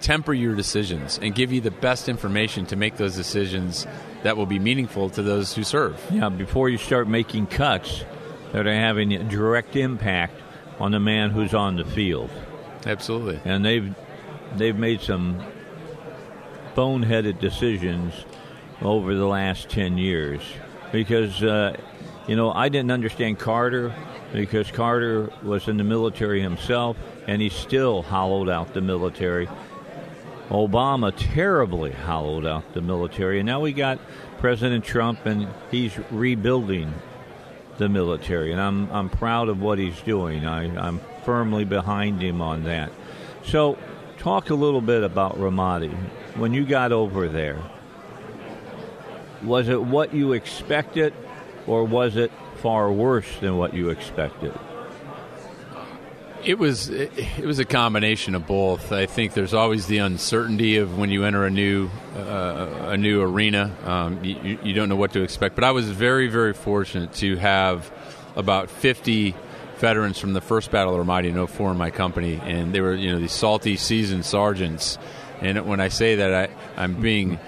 temper 0.04 0.34
your 0.34 0.54
decisions 0.54 1.18
and 1.22 1.34
give 1.34 1.50
you 1.50 1.62
the 1.62 1.70
best 1.70 2.10
information 2.10 2.66
to 2.66 2.76
make 2.76 2.98
those 2.98 3.16
decisions 3.16 3.86
that 4.22 4.36
will 4.36 4.46
be 4.46 4.58
meaningful 4.58 5.08
to 5.08 5.22
those 5.22 5.54
who 5.54 5.64
serve 5.64 5.98
Yeah, 6.10 6.28
before 6.28 6.68
you 6.68 6.76
start 6.76 7.08
making 7.08 7.46
cuts 7.46 8.04
that 8.52 8.66
are 8.66 8.74
having 8.74 9.14
a 9.14 9.24
direct 9.24 9.76
impact 9.76 10.34
on 10.78 10.92
the 10.92 11.00
man 11.00 11.30
who's 11.30 11.54
on 11.54 11.76
the 11.76 11.86
field. 11.86 12.30
absolutely 12.84 13.40
And 13.46 13.64
they've 13.64 13.94
they've 14.56 14.76
made 14.76 15.00
some 15.00 15.42
boneheaded 16.74 17.40
decisions 17.40 18.12
over 18.82 19.14
the 19.14 19.26
last 19.26 19.70
10 19.70 19.96
years 19.96 20.42
because 20.92 21.42
uh, 21.42 21.76
you 22.26 22.36
know, 22.36 22.52
I 22.52 22.68
didn't 22.68 22.90
understand 22.90 23.38
Carter 23.38 23.94
because 24.32 24.70
Carter 24.70 25.30
was 25.42 25.68
in 25.68 25.76
the 25.76 25.84
military 25.84 26.40
himself 26.42 26.96
and 27.26 27.40
he 27.40 27.48
still 27.48 28.02
hollowed 28.02 28.48
out 28.48 28.74
the 28.74 28.80
military. 28.80 29.48
Obama 30.50 31.12
terribly 31.16 31.92
hollowed 31.92 32.46
out 32.46 32.74
the 32.74 32.80
military, 32.80 33.40
and 33.40 33.46
now 33.46 33.60
we 33.60 33.72
got 33.72 33.98
President 34.38 34.84
Trump, 34.84 35.24
and 35.26 35.48
he's 35.70 35.98
rebuilding 36.10 36.92
the 37.78 37.88
military, 37.88 38.52
and 38.52 38.60
I'm 38.60 38.90
I'm 38.92 39.08
proud 39.08 39.48
of 39.48 39.60
what 39.60 39.78
he's 39.78 40.00
doing. 40.02 40.46
I, 40.46 40.64
I'm 40.76 41.00
firmly 41.24 41.64
behind 41.64 42.22
him 42.22 42.40
on 42.40 42.64
that. 42.64 42.92
So, 43.44 43.78
Talk 44.24 44.48
a 44.48 44.54
little 44.54 44.80
bit 44.80 45.02
about 45.02 45.36
Ramadi. 45.38 45.92
When 46.36 46.54
you 46.54 46.64
got 46.64 46.92
over 46.92 47.28
there, 47.28 47.58
was 49.42 49.68
it 49.68 49.82
what 49.82 50.14
you 50.14 50.32
expected, 50.32 51.12
or 51.66 51.84
was 51.84 52.16
it 52.16 52.32
far 52.62 52.90
worse 52.90 53.26
than 53.40 53.58
what 53.58 53.74
you 53.74 53.90
expected? 53.90 54.58
It 56.44 56.58
was 56.58 56.90
it 56.90 57.44
was 57.44 57.58
a 57.58 57.64
combination 57.64 58.34
of 58.34 58.46
both. 58.46 58.92
I 58.92 59.06
think 59.06 59.32
there's 59.32 59.54
always 59.54 59.86
the 59.86 59.98
uncertainty 59.98 60.76
of 60.76 60.98
when 60.98 61.10
you 61.10 61.24
enter 61.24 61.46
a 61.46 61.50
new 61.50 61.88
uh, 62.16 62.90
a 62.90 62.96
new 62.98 63.22
arena. 63.22 63.74
Um, 63.84 64.22
you, 64.22 64.58
you 64.62 64.74
don't 64.74 64.90
know 64.90 64.96
what 64.96 65.12
to 65.12 65.22
expect. 65.22 65.54
But 65.54 65.64
I 65.64 65.70
was 65.70 65.90
very 65.90 66.28
very 66.28 66.52
fortunate 66.52 67.14
to 67.14 67.36
have 67.36 67.90
about 68.36 68.68
50 68.68 69.34
veterans 69.76 70.18
from 70.18 70.34
the 70.34 70.40
first 70.40 70.70
Battle 70.70 70.98
of 70.98 71.06
Ramadi 71.06 71.28
in 71.28 71.46
04 71.46 71.70
in 71.70 71.78
my 71.78 71.90
company, 71.90 72.38
and 72.42 72.74
they 72.74 72.80
were 72.82 72.94
you 72.94 73.12
know 73.12 73.18
these 73.18 73.32
salty 73.32 73.76
seasoned 73.76 74.26
sergeants. 74.26 74.98
And 75.40 75.66
when 75.66 75.80
I 75.80 75.88
say 75.88 76.16
that, 76.16 76.50
I, 76.50 76.82
I'm 76.82 77.00
being 77.00 77.38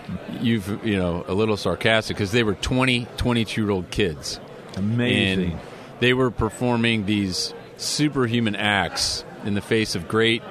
you've 0.40 0.84
you 0.86 0.96
know 0.96 1.22
a 1.28 1.34
little 1.34 1.58
sarcastic 1.58 2.16
because 2.16 2.32
they 2.32 2.42
were 2.42 2.54
20 2.54 3.06
22 3.18 3.60
year 3.60 3.70
old 3.70 3.90
kids. 3.90 4.40
Amazing. 4.76 5.52
And 5.52 5.60
they 6.00 6.12
were 6.12 6.30
performing 6.30 7.06
these 7.06 7.54
superhuman 7.76 8.56
acts 8.56 9.24
in 9.44 9.54
the 9.54 9.60
face 9.60 9.94
of 9.94 10.08
great 10.08 10.42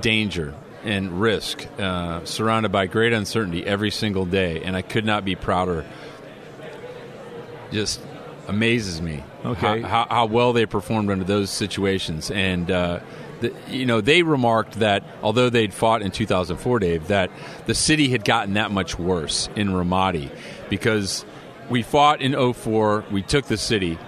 danger 0.00 0.54
and 0.84 1.20
risk, 1.20 1.66
uh, 1.78 2.24
surrounded 2.24 2.70
by 2.70 2.86
great 2.86 3.12
uncertainty 3.12 3.66
every 3.66 3.90
single 3.90 4.24
day. 4.24 4.62
And 4.62 4.76
I 4.76 4.82
could 4.82 5.04
not 5.04 5.24
be 5.24 5.34
prouder. 5.34 5.84
Just 7.70 8.00
amazes 8.46 9.00
me 9.02 9.22
Okay. 9.44 9.82
how, 9.82 9.88
how, 9.88 10.06
how 10.08 10.26
well 10.26 10.52
they 10.52 10.66
performed 10.66 11.10
under 11.10 11.24
those 11.24 11.50
situations. 11.50 12.30
And, 12.30 12.70
uh, 12.70 13.00
the, 13.40 13.54
you 13.68 13.86
know, 13.86 14.00
they 14.00 14.22
remarked 14.22 14.80
that 14.80 15.04
although 15.22 15.48
they'd 15.50 15.72
fought 15.72 16.02
in 16.02 16.10
2004, 16.10 16.78
Dave, 16.80 17.08
that 17.08 17.30
the 17.66 17.74
city 17.74 18.08
had 18.08 18.24
gotten 18.24 18.54
that 18.54 18.70
much 18.70 18.98
worse 18.98 19.48
in 19.54 19.68
Ramadi 19.68 20.30
because 20.68 21.24
we 21.70 21.82
fought 21.82 22.20
in 22.20 22.52
04, 22.52 23.04
we 23.12 23.22
took 23.22 23.44
the 23.44 23.56
city, 23.58 23.98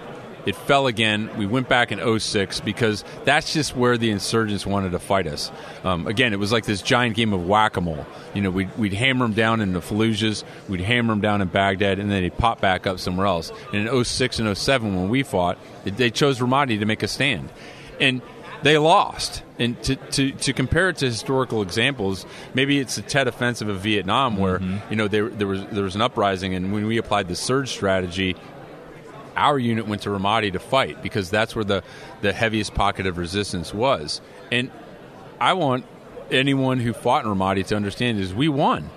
it 0.45 0.55
fell 0.55 0.87
again. 0.87 1.29
We 1.37 1.45
went 1.45 1.69
back 1.69 1.91
in 1.91 2.19
06 2.19 2.61
because 2.61 3.03
that's 3.25 3.53
just 3.53 3.75
where 3.75 3.97
the 3.97 4.09
insurgents 4.09 4.65
wanted 4.65 4.91
to 4.91 4.99
fight 4.99 5.27
us. 5.27 5.51
Um, 5.83 6.07
again, 6.07 6.33
it 6.33 6.39
was 6.39 6.51
like 6.51 6.65
this 6.65 6.81
giant 6.81 7.15
game 7.15 7.33
of 7.33 7.45
whack 7.47 7.77
a 7.77 7.81
mole. 7.81 8.05
You 8.33 8.41
know, 8.41 8.49
we'd, 8.49 8.75
we'd 8.77 8.93
hammer 8.93 9.25
them 9.25 9.33
down 9.33 9.61
in 9.61 9.73
the 9.73 9.81
Fallujahs, 9.81 10.43
we'd 10.67 10.81
hammer 10.81 11.13
them 11.13 11.21
down 11.21 11.41
in 11.41 11.47
Baghdad, 11.47 11.99
and 11.99 12.09
then 12.09 12.23
they'd 12.23 12.37
pop 12.37 12.61
back 12.61 12.87
up 12.87 12.99
somewhere 12.99 13.27
else. 13.27 13.51
And 13.73 13.87
in 13.87 14.03
06 14.03 14.39
and 14.39 14.57
07, 14.57 14.95
when 14.95 15.09
we 15.09 15.23
fought, 15.23 15.57
they 15.83 16.09
chose 16.09 16.39
Ramadi 16.39 16.79
to 16.79 16.85
make 16.85 17.03
a 17.03 17.07
stand. 17.07 17.49
And 17.99 18.21
they 18.63 18.77
lost. 18.77 19.43
And 19.59 19.81
to, 19.83 19.95
to, 19.95 20.31
to 20.31 20.53
compare 20.53 20.89
it 20.89 20.97
to 20.97 21.05
historical 21.07 21.61
examples, 21.61 22.25
maybe 22.53 22.79
it's 22.79 22.95
the 22.95 23.01
Tet 23.01 23.27
Offensive 23.27 23.69
of 23.69 23.79
Vietnam, 23.81 24.37
where 24.37 24.59
you 24.89 24.95
know 24.95 25.07
there, 25.07 25.29
there 25.29 25.47
was 25.47 25.65
there 25.67 25.83
was 25.83 25.95
an 25.95 26.01
uprising, 26.01 26.55
and 26.55 26.73
when 26.73 26.87
we 26.87 26.97
applied 26.97 27.27
the 27.27 27.35
surge 27.35 27.69
strategy, 27.69 28.35
our 29.35 29.57
unit 29.57 29.87
went 29.87 30.03
to 30.03 30.09
Ramadi 30.09 30.53
to 30.53 30.59
fight 30.59 31.01
because 31.01 31.29
that's 31.29 31.55
where 31.55 31.65
the, 31.65 31.83
the 32.21 32.33
heaviest 32.33 32.73
pocket 32.73 33.07
of 33.07 33.17
resistance 33.17 33.73
was. 33.73 34.21
And 34.51 34.71
I 35.39 35.53
want 35.53 35.85
anyone 36.29 36.79
who 36.79 36.93
fought 36.93 37.25
in 37.25 37.31
Ramadi 37.31 37.65
to 37.67 37.75
understand 37.75 38.19
is 38.19 38.33
we 38.33 38.47
won. 38.47 38.89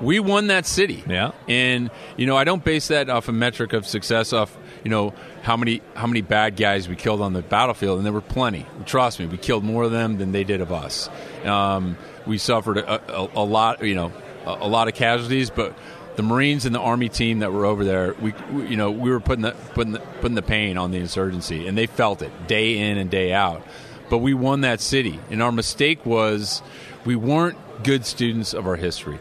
We 0.00 0.20
won 0.20 0.48
that 0.48 0.66
city. 0.66 1.02
Yeah. 1.08 1.32
And 1.48 1.90
you 2.16 2.26
know, 2.26 2.36
I 2.36 2.44
don't 2.44 2.62
base 2.62 2.88
that 2.88 3.08
off 3.08 3.28
a 3.28 3.32
metric 3.32 3.72
of 3.72 3.86
success 3.86 4.32
off, 4.32 4.56
you 4.84 4.90
know, 4.90 5.14
how 5.42 5.56
many 5.56 5.80
how 5.94 6.06
many 6.06 6.20
bad 6.20 6.56
guys 6.56 6.88
we 6.88 6.96
killed 6.96 7.22
on 7.22 7.32
the 7.32 7.42
battlefield 7.42 7.96
and 7.98 8.04
there 8.04 8.12
were 8.12 8.20
plenty. 8.20 8.66
Trust 8.84 9.20
me, 9.20 9.26
we 9.26 9.38
killed 9.38 9.64
more 9.64 9.84
of 9.84 9.92
them 9.92 10.18
than 10.18 10.32
they 10.32 10.44
did 10.44 10.60
of 10.60 10.70
us. 10.70 11.08
Um, 11.44 11.96
we 12.26 12.36
suffered 12.36 12.78
a, 12.78 13.16
a, 13.16 13.30
a 13.36 13.44
lot, 13.44 13.82
you 13.82 13.94
know, 13.94 14.12
a, 14.44 14.50
a 14.50 14.68
lot 14.68 14.88
of 14.88 14.94
casualties, 14.94 15.48
but 15.48 15.78
the 16.16 16.22
Marines 16.22 16.64
and 16.64 16.74
the 16.74 16.80
Army 16.80 17.08
team 17.08 17.40
that 17.40 17.52
were 17.52 17.66
over 17.66 17.84
there, 17.84 18.14
we, 18.14 18.34
we 18.52 18.68
you 18.68 18.76
know 18.76 18.90
we 18.90 19.10
were 19.10 19.20
putting 19.20 19.42
the 19.42 19.52
putting 19.74 19.92
the, 19.92 20.00
putting 20.20 20.34
the 20.34 20.42
pain 20.42 20.78
on 20.78 20.90
the 20.90 20.98
insurgency, 20.98 21.66
and 21.66 21.76
they 21.76 21.86
felt 21.86 22.22
it 22.22 22.46
day 22.46 22.78
in 22.78 22.98
and 22.98 23.10
day 23.10 23.32
out. 23.32 23.62
But 24.08 24.18
we 24.18 24.34
won 24.34 24.60
that 24.62 24.80
city, 24.80 25.18
and 25.30 25.42
our 25.42 25.52
mistake 25.52 26.06
was 26.06 26.62
we 27.04 27.16
weren't 27.16 27.58
good 27.82 28.06
students 28.06 28.54
of 28.54 28.66
our 28.66 28.76
history 28.76 29.18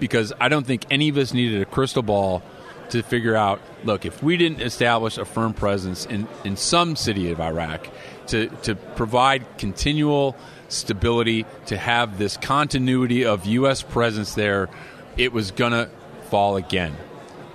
because 0.00 0.32
I 0.40 0.48
don't 0.48 0.66
think 0.66 0.86
any 0.90 1.08
of 1.08 1.16
us 1.16 1.32
needed 1.32 1.62
a 1.62 1.64
crystal 1.64 2.02
ball 2.02 2.42
to 2.90 3.02
figure 3.02 3.36
out 3.36 3.60
look, 3.84 4.04
if 4.04 4.22
we 4.22 4.36
didn't 4.36 4.60
establish 4.60 5.18
a 5.18 5.24
firm 5.24 5.54
presence 5.54 6.06
in, 6.06 6.26
in 6.44 6.56
some 6.56 6.96
city 6.96 7.30
of 7.30 7.40
Iraq 7.40 7.88
to, 8.28 8.48
to 8.62 8.74
provide 8.74 9.58
continual 9.58 10.36
stability, 10.68 11.46
to 11.66 11.76
have 11.76 12.18
this 12.18 12.36
continuity 12.36 13.24
of 13.24 13.46
U.S. 13.46 13.82
presence 13.82 14.34
there, 14.34 14.68
it 15.16 15.32
was 15.32 15.50
to 15.50 15.90
fall 16.28 16.56
again. 16.56 16.96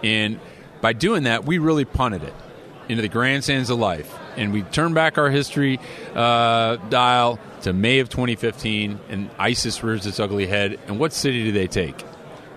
And 0.03 0.39
by 0.81 0.93
doing 0.93 1.23
that, 1.23 1.45
we 1.45 1.57
really 1.57 1.85
punted 1.85 2.23
it 2.23 2.33
into 2.89 3.01
the 3.01 3.09
grandstands 3.09 3.69
of 3.69 3.79
life. 3.79 4.13
And 4.35 4.51
we 4.51 4.63
turned 4.63 4.95
back 4.95 5.17
our 5.17 5.29
history 5.29 5.79
uh, 6.13 6.77
dial 6.89 7.39
to 7.61 7.71
May 7.71 7.99
of 7.99 8.09
2015, 8.09 8.99
and 9.09 9.29
ISIS 9.39 9.83
rears 9.83 10.05
its 10.05 10.19
ugly 10.19 10.47
head. 10.47 10.79
And 10.87 10.99
what 10.99 11.13
city 11.13 11.43
do 11.45 11.51
they 11.51 11.67
take? 11.67 12.03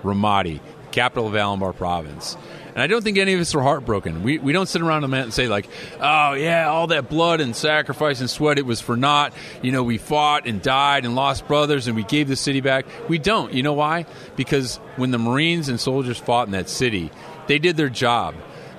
Ramadi, 0.02 0.60
capital 0.90 1.28
of 1.28 1.36
Al-Anbar 1.36 1.76
province. 1.76 2.36
And 2.76 2.82
I 2.82 2.88
don't 2.88 3.02
think 3.02 3.16
any 3.16 3.32
of 3.32 3.40
us 3.40 3.54
are 3.54 3.62
heartbroken. 3.62 4.22
We, 4.22 4.36
we 4.36 4.52
don't 4.52 4.68
sit 4.68 4.82
around 4.82 5.02
a 5.02 5.08
minute 5.08 5.22
and 5.24 5.32
say 5.32 5.48
like, 5.48 5.66
oh 5.98 6.34
yeah, 6.34 6.68
all 6.68 6.88
that 6.88 7.08
blood 7.08 7.40
and 7.40 7.56
sacrifice 7.56 8.20
and 8.20 8.28
sweat, 8.28 8.58
it 8.58 8.66
was 8.66 8.82
for 8.82 8.98
naught. 8.98 9.32
You 9.62 9.72
know, 9.72 9.82
we 9.82 9.96
fought 9.96 10.46
and 10.46 10.60
died 10.60 11.06
and 11.06 11.14
lost 11.14 11.48
brothers 11.48 11.86
and 11.86 11.96
we 11.96 12.04
gave 12.04 12.28
the 12.28 12.36
city 12.36 12.60
back. 12.60 12.84
We 13.08 13.16
don't. 13.16 13.54
You 13.54 13.62
know 13.62 13.72
why? 13.72 14.04
Because 14.36 14.76
when 14.96 15.10
the 15.10 15.18
Marines 15.18 15.70
and 15.70 15.80
soldiers 15.80 16.18
fought 16.18 16.48
in 16.48 16.52
that 16.52 16.68
city, 16.68 17.10
they 17.46 17.58
did 17.58 17.78
their 17.78 17.88
job 17.88 18.34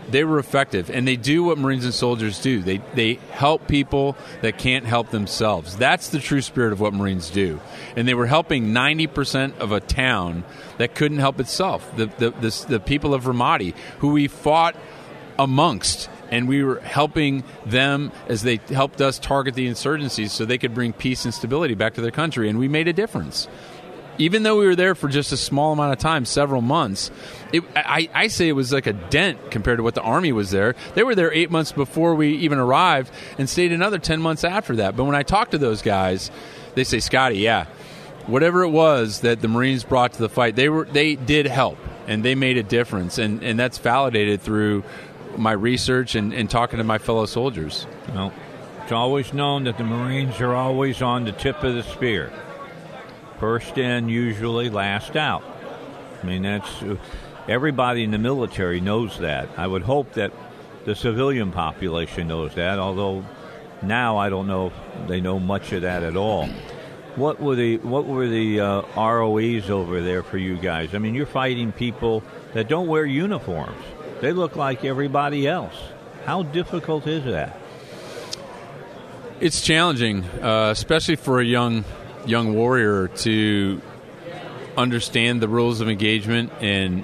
they 0.10 0.24
were 0.24 0.40
effective 0.40 0.90
and 0.90 1.08
they 1.08 1.16
do 1.16 1.44
what 1.44 1.58
marines 1.58 1.86
and 1.86 1.94
soldiers 1.94 2.40
do. 2.40 2.62
They 2.62 2.78
they 2.94 3.16
help 3.32 3.68
people 3.68 4.16
that 4.42 4.58
can't 4.58 4.86
help 4.86 5.10
themselves. 5.10 5.78
That's 5.78 6.10
the 6.10 6.20
true 6.20 6.42
spirit 6.42 6.74
of 6.74 6.80
what 6.80 6.94
marines 6.94 7.30
do. 7.30 7.60
And 7.96 8.08
they 8.08 8.14
were 8.14 8.28
helping 8.28 8.68
90% 8.68 9.58
of 9.60 9.72
a 9.72 9.80
town 9.80 10.44
that 10.78 10.96
couldn't 10.96 11.20
help 11.20 11.40
itself. 11.40 11.96
The 11.96 12.06
the, 12.06 12.30
the, 12.32 12.66
the 12.68 12.80
people 12.80 13.14
of 13.14 13.24
ramadi 13.24 13.76
who 14.00 14.10
we 14.10 14.28
fought 14.28 14.76
amongst 15.40 16.10
and 16.30 16.48
we 16.48 16.64
were 16.64 16.80
helping 16.80 17.44
them 17.66 18.12
as 18.28 18.42
they 18.44 18.60
helped 18.70 19.02
us 19.02 19.20
target 19.20 19.56
the 19.56 19.68
insurgencies 19.68 20.30
so 20.30 20.46
they 20.46 20.58
could 20.58 20.74
bring 20.74 20.94
peace 20.94 21.26
and 21.26 21.34
stability 21.34 21.74
back 21.74 21.94
to 21.94 22.02
their 22.02 22.12
country. 22.12 22.50
And 22.50 22.60
we 22.60 22.68
made 22.68 22.88
a 22.88 22.94
difference 22.94 23.48
even 24.18 24.44
though 24.44 24.58
we 24.58 24.66
were 24.66 24.76
there 24.76 24.96
for 24.96 25.08
just 25.08 25.32
a 25.32 25.38
small 25.38 25.74
amount 25.74 25.94
of 25.94 26.00
time, 26.00 26.26
several 26.26 26.62
months, 26.62 27.12
it, 27.54 27.64
I, 27.76 28.10
I, 28.14 28.28
say 28.28 28.48
it 28.48 28.54
was 28.54 28.74
like 28.74 28.88
a 28.88 28.94
dent 28.94 29.52
compared 29.52 29.78
to 29.78 29.84
what 29.84 29.96
the 29.96 30.02
Army 30.02 30.32
was 30.32 30.52
there. 30.52 30.76
They 30.96 31.04
were 31.04 31.16
there 31.16 31.32
eight 31.32 31.52
months 31.52 31.72
before 31.72 32.16
we 32.16 32.36
even 32.38 32.58
arrived 32.58 33.12
and 33.38 33.50
stayed 33.50 33.72
another 33.72 34.00
10 34.00 34.22
months 34.22 34.44
after 34.44 34.78
that. 34.78 34.96
But 34.96 35.06
when 35.06 35.16
I 35.16 35.24
talk 35.24 35.52
to 35.52 35.58
those 35.58 35.82
guys, 35.82 36.32
they 36.76 36.84
say, 36.84 37.00
Scotty, 37.00 37.38
yeah, 37.38 37.66
whatever 38.26 38.64
it 38.64 38.70
was 38.70 39.22
that 39.22 39.42
the 39.42 39.48
Marines 39.48 39.84
brought 39.84 40.14
to 40.14 40.20
the 40.20 40.30
fight, 40.30 40.56
they, 40.56 40.70
were, 40.70 40.86
they 40.86 41.16
did 41.16 41.46
help 41.46 41.78
and 42.08 42.24
they 42.24 42.36
made 42.36 42.58
a 42.58 42.64
difference. 42.64 43.18
And, 43.18 43.44
and 43.44 43.60
that's 43.60 43.78
validated 43.78 44.42
through 44.42 44.84
my 45.38 45.52
research 45.52 46.16
and, 46.16 46.34
and 46.34 46.50
talking 46.50 46.78
to 46.78 46.84
my 46.84 46.98
fellow 46.98 47.26
soldiers. 47.26 47.86
Well, 48.14 48.34
it's 48.84 48.92
always 48.92 49.34
known 49.34 49.66
that 49.66 49.78
the 49.78 49.84
Marines 49.84 50.40
are 50.40 50.56
always 50.56 51.02
on 51.02 51.26
the 51.26 51.32
tip 51.32 51.64
of 51.64 51.76
the 51.76 51.84
spear. 51.84 52.32
First 53.40 53.78
in, 53.78 54.10
usually 54.10 54.70
last 54.70 55.16
out. 55.16 55.44
I 56.22 56.26
mean, 56.26 56.42
that's 56.42 56.84
everybody 57.48 58.04
in 58.04 58.12
the 58.12 58.18
military 58.18 58.82
knows 58.82 59.20
that. 59.20 59.50
I 59.58 59.68
would 59.68 59.84
hope 59.84 60.14
that 60.14 60.32
the 60.86 60.96
civilian 60.96 61.52
population 61.52 62.28
knows 62.28 62.56
that, 62.56 62.80
although 62.80 63.24
now 63.82 64.18
I 64.18 64.30
don't 64.30 64.48
know 64.48 64.68
if 64.68 65.08
they 65.08 65.22
know 65.22 65.40
much 65.40 65.72
of 65.72 65.84
that 65.84 66.04
at 66.04 66.18
all. 66.18 66.48
What 67.16 67.40
were 67.40 67.56
the 67.56 67.78
what 67.78 68.06
were 68.06 68.28
the 68.28 68.60
uh, 68.60 68.82
ROEs 68.96 69.70
over 69.70 70.02
there 70.02 70.24
for 70.24 70.38
you 70.38 70.58
guys? 70.58 70.94
I 70.94 71.00
mean, 71.00 71.16
you're 71.16 71.26
fighting 71.26 71.72
people 71.72 72.24
that 72.54 72.68
don't 72.68 72.88
wear 72.88 73.06
uniforms. 73.06 73.84
They 74.22 74.34
look 74.34 74.56
like 74.56 74.86
everybody 74.86 75.48
else. 75.48 75.76
How 76.26 76.44
difficult 76.44 77.08
is 77.08 77.26
that? 77.26 77.60
It's 79.40 79.62
challenging, 79.62 80.24
uh, 80.42 80.70
especially 80.72 81.16
for 81.16 81.40
a 81.40 81.46
young 81.46 81.86
young 82.28 82.54
warrior 82.54 83.08
to 83.08 83.82
understand 84.76 85.42
the 85.42 85.48
rules 85.48 85.82
of 85.82 85.90
engagement 85.90 86.52
and 86.62 87.04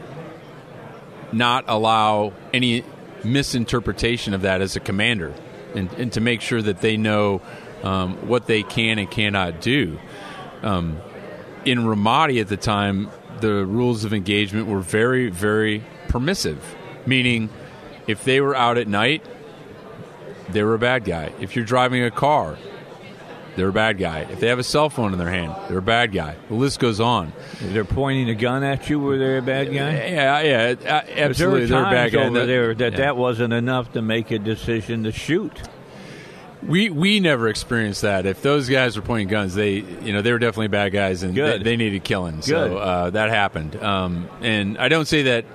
not 1.32 1.66
allow 1.68 2.34
any 2.54 2.84
misinterpretation 3.24 4.34
of 4.34 4.42
that 4.42 4.62
as 4.62 4.76
a 4.76 4.80
commander 4.80 5.34
and, 5.74 5.92
and 5.94 6.14
to 6.14 6.22
make 6.22 6.42
sure 6.42 6.62
that 6.62 6.82
they 6.82 6.98
know 6.98 7.42
um, 7.82 8.28
what 8.28 8.46
they 8.46 8.64
can 8.64 9.00
and 9.00 9.10
cannot 9.10 9.62
do. 9.62 10.00
Um, 10.62 11.00
in 11.66 11.80
Ramadi 11.80 12.40
at 12.42 12.48
the 12.48 12.58
time, 12.58 13.10
the 13.40 13.66
rules 13.66 14.04
of 14.04 14.14
engagement 14.14 14.68
were 14.68 14.82
very, 14.82 15.30
very 15.30 15.84
permissive, 16.08 16.76
meaning 17.06 17.50
if 18.08 18.24
they 18.24 18.42
were 18.42 18.56
out 18.56 18.78
at 18.78 18.88
night, 18.88 19.26
they 20.50 20.64
were 20.64 20.76
a 20.76 20.80
bad 20.80 21.06
guy. 21.06 21.32
If 21.40 21.56
you're 21.56 21.66
driving 21.66 22.04
a 22.04 22.12
car, 22.12 22.58
they're 23.56 23.70
a 23.70 23.74
bad 23.74 23.98
guy. 23.98 24.20
If 24.30 24.40
they 24.40 24.48
have 24.48 24.60
a 24.60 24.64
cell 24.64 24.90
phone 24.90 25.14
in 25.14 25.20
their 25.20 25.30
hand, 25.30 25.54
they're 25.68 25.78
a 25.78 25.82
bad 25.82 26.12
guy. 26.12 26.36
The 26.50 26.56
list 26.56 26.80
goes 26.80 27.00
on. 27.00 27.34
If 27.54 27.74
they're 27.74 27.86
pointing 27.86 28.30
a 28.30 28.36
gun 28.36 28.64
at 28.64 28.90
you, 28.90 29.00
were 29.00 29.18
they 29.18 29.38
a 29.38 29.42
bad 29.42 29.68
guy? 29.68 29.74
Yeah, 30.08 30.42
yeah, 30.42 31.02
absolutely. 31.16 31.66
There 31.66 31.68
They're 31.80 31.88
a 31.88 31.92
bad 31.92 32.12
guy. 32.12 32.26
over 32.26 32.40
That- 32.40 32.46
there 32.48 32.74
that 32.76 32.92
yeah. 32.94 32.98
that 33.00 33.18
wasn't 33.18 33.54
enough 33.54 33.94
to 33.94 34.02
make 34.02 34.32
a 34.32 34.40
decision 34.40 35.04
to 35.04 35.12
shoot. 35.12 35.62
We 36.66 36.90
we 36.90 37.20
never 37.20 37.50
experienced 37.50 38.04
that. 38.04 38.26
If 38.26 38.42
those 38.42 38.70
guys 38.70 38.96
were 38.96 39.02
pointing 39.02 39.28
guns, 39.28 39.54
they 39.54 39.74
you 39.76 40.14
know 40.14 40.22
they 40.22 40.32
were 40.32 40.40
definitely 40.40 40.70
bad 40.70 40.94
guys 40.94 41.22
and. 41.24 41.36
They, 41.36 41.58
they 41.60 41.76
needed 41.76 42.04
killing. 42.06 42.42
So 42.42 42.78
uh, 42.78 43.10
that 43.10 43.30
happened. 43.30 43.76
Um, 43.76 44.30
and 44.42 44.78
I 44.78 44.88
don't 44.88 45.06
say 45.06 45.24
that 45.24 45.46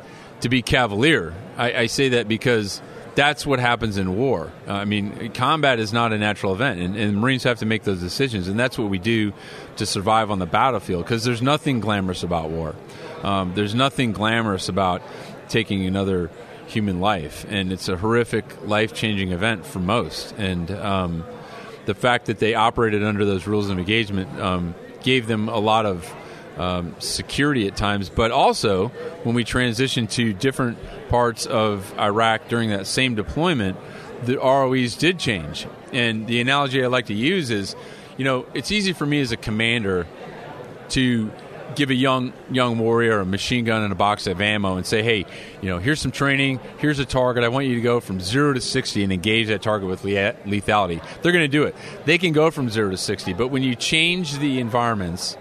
to 0.43 0.49
be 0.51 0.61
cavalier. 0.61 1.33
I, 1.57 1.73
I 1.73 1.87
say 1.87 2.11
that 2.11 2.29
because 2.29 2.83
that's 3.19 3.45
what 3.45 3.59
happens 3.59 3.99
in 3.99 4.17
war. 4.17 4.53
Uh, 4.69 4.75
I 4.75 4.85
mean, 4.85 5.33
combat 5.33 5.81
is 5.81 5.93
not 5.93 6.13
a 6.13 6.19
natural 6.19 6.55
event, 6.55 6.79
and, 6.79 6.95
and 6.95 7.17
Marines 7.17 7.43
have 7.43 7.59
to 7.59 7.67
make 7.67 7.83
those 7.83 7.99
decisions, 7.99 8.47
and 8.47 8.57
that's 8.57 8.79
what 8.79 8.91
we 8.91 9.01
do 9.01 9.33
to 9.75 9.87
survive 9.87 10.31
on 10.31 10.39
the 10.39 10.47
battlefield. 10.47 11.03
Because 11.03 11.25
there's 11.25 11.43
nothing 11.43 11.81
glamorous 11.81 12.23
about 12.23 12.51
war. 12.51 12.77
Um, 13.25 13.55
there's 13.57 13.75
nothing 13.75 14.13
glamorous 14.13 14.69
about 14.69 15.03
taking 15.49 15.85
another 15.85 16.31
human 16.69 17.01
life, 17.01 17.45
and 17.49 17.73
it's 17.73 17.89
a 17.89 17.97
horrific, 17.97 18.45
life-changing 18.65 19.33
event 19.33 19.67
for 19.67 19.81
most. 19.81 20.33
And 20.39 20.71
um, 20.71 21.25
the 21.87 21.95
fact 21.95 22.27
that 22.27 22.39
they 22.39 22.55
operated 22.55 23.03
under 23.03 23.25
those 23.25 23.49
rules 23.49 23.69
of 23.69 23.81
engagement 23.81 24.31
um, 24.39 24.77
gave 25.03 25.27
them 25.27 25.49
a 25.49 25.59
lot 25.59 25.87
of 25.87 26.07
um, 26.59 26.95
security 26.99 27.67
at 27.67 27.77
times, 27.77 28.11
but 28.11 28.31
also 28.31 28.89
when 29.23 29.35
we 29.35 29.45
transitioned 29.45 30.11
to 30.11 30.33
different 30.33 30.79
parts 31.09 31.47
of 31.47 31.97
Iraq 31.99 32.49
during 32.49 32.71
that 32.71 32.87
same 32.87 33.15
deployment, 33.15 33.77
the 34.25 34.37
ROEs 34.37 34.97
did 34.97 35.19
change. 35.19 35.67
And 35.93 36.27
the 36.27 36.41
analogy 36.41 36.85
I 36.85 36.89
like 36.89 37.07
to 37.07 37.15
use 37.15 37.51
is, 37.51 37.77
you 38.17 38.25
know, 38.25 38.47
it's 38.55 38.73
easy 38.73 38.93
for 38.93 39.07
me 39.07 39.21
as 39.21 39.33
a 39.33 39.37
commander 39.37 40.07
to 40.91 41.31
give 41.75 41.91
a 41.91 41.95
young 41.95 42.33
young 42.51 42.79
warrior 42.79 43.21
a 43.21 43.27
machine 43.27 43.65
gun 43.65 43.83
and 43.83 43.93
a 43.93 43.97
box 43.97 44.27
of 44.27 44.41
ammo 44.41 44.77
and 44.77 44.87
say, 44.87 45.03
"Hey, 45.03 45.27
you 45.61 45.69
know, 45.69 45.79
here's 45.79 46.01
some 46.01 46.11
training. 46.11 46.61
Here's 46.79 46.99
a 46.99 47.05
target. 47.05 47.45
I 47.45 47.49
want 47.49 47.67
you 47.67 47.75
to 47.77 47.81
go 47.81 48.01
from 48.01 48.21
zero 48.21 48.53
to 48.53 48.61
sixty 48.61 49.05
and 49.05 49.13
engage 49.13 49.49
that 49.49 49.63
target 49.63 49.89
with 49.89 50.03
lethality." 50.03 51.03
They're 51.23 51.33
going 51.33 51.45
to 51.45 51.49
do 51.49 51.65
it. 51.65 51.77
They 52.05 52.19
can 52.19 52.33
go 52.33 52.51
from 52.51 52.69
zero 52.71 52.91
to 52.91 52.97
sixty, 52.97 53.33
but 53.33 53.49
when 53.49 53.63
you 53.63 53.75
change 53.75 54.39
the 54.39 54.61
environments, 54.61 55.37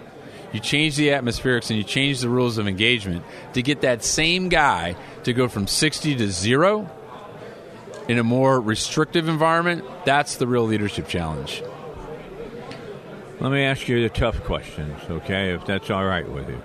you 0.52 0.60
change 0.60 0.96
the 0.96 1.08
atmospherics, 1.08 1.70
and 1.70 1.78
you 1.78 1.84
change 1.84 2.20
the 2.20 2.28
rules 2.28 2.58
of 2.58 2.66
engagement 2.66 3.24
to 3.54 3.62
get 3.62 3.82
that 3.82 4.02
same 4.02 4.48
guy 4.48 4.96
to 5.24 5.32
go 5.32 5.48
from 5.48 5.66
sixty 5.66 6.14
to 6.16 6.30
zero 6.30 6.90
in 8.08 8.18
a 8.18 8.24
more 8.24 8.60
restrictive 8.60 9.28
environment. 9.28 9.84
That's 10.04 10.36
the 10.36 10.46
real 10.46 10.64
leadership 10.64 11.08
challenge. 11.08 11.62
Let 13.40 13.52
me 13.52 13.62
ask 13.62 13.86
you 13.86 14.02
the 14.02 14.08
tough 14.08 14.42
questions, 14.44 14.98
okay, 15.08 15.52
if 15.52 15.64
that's 15.64 15.90
all 15.90 16.04
right 16.04 16.28
with 16.28 16.48
you. 16.48 16.60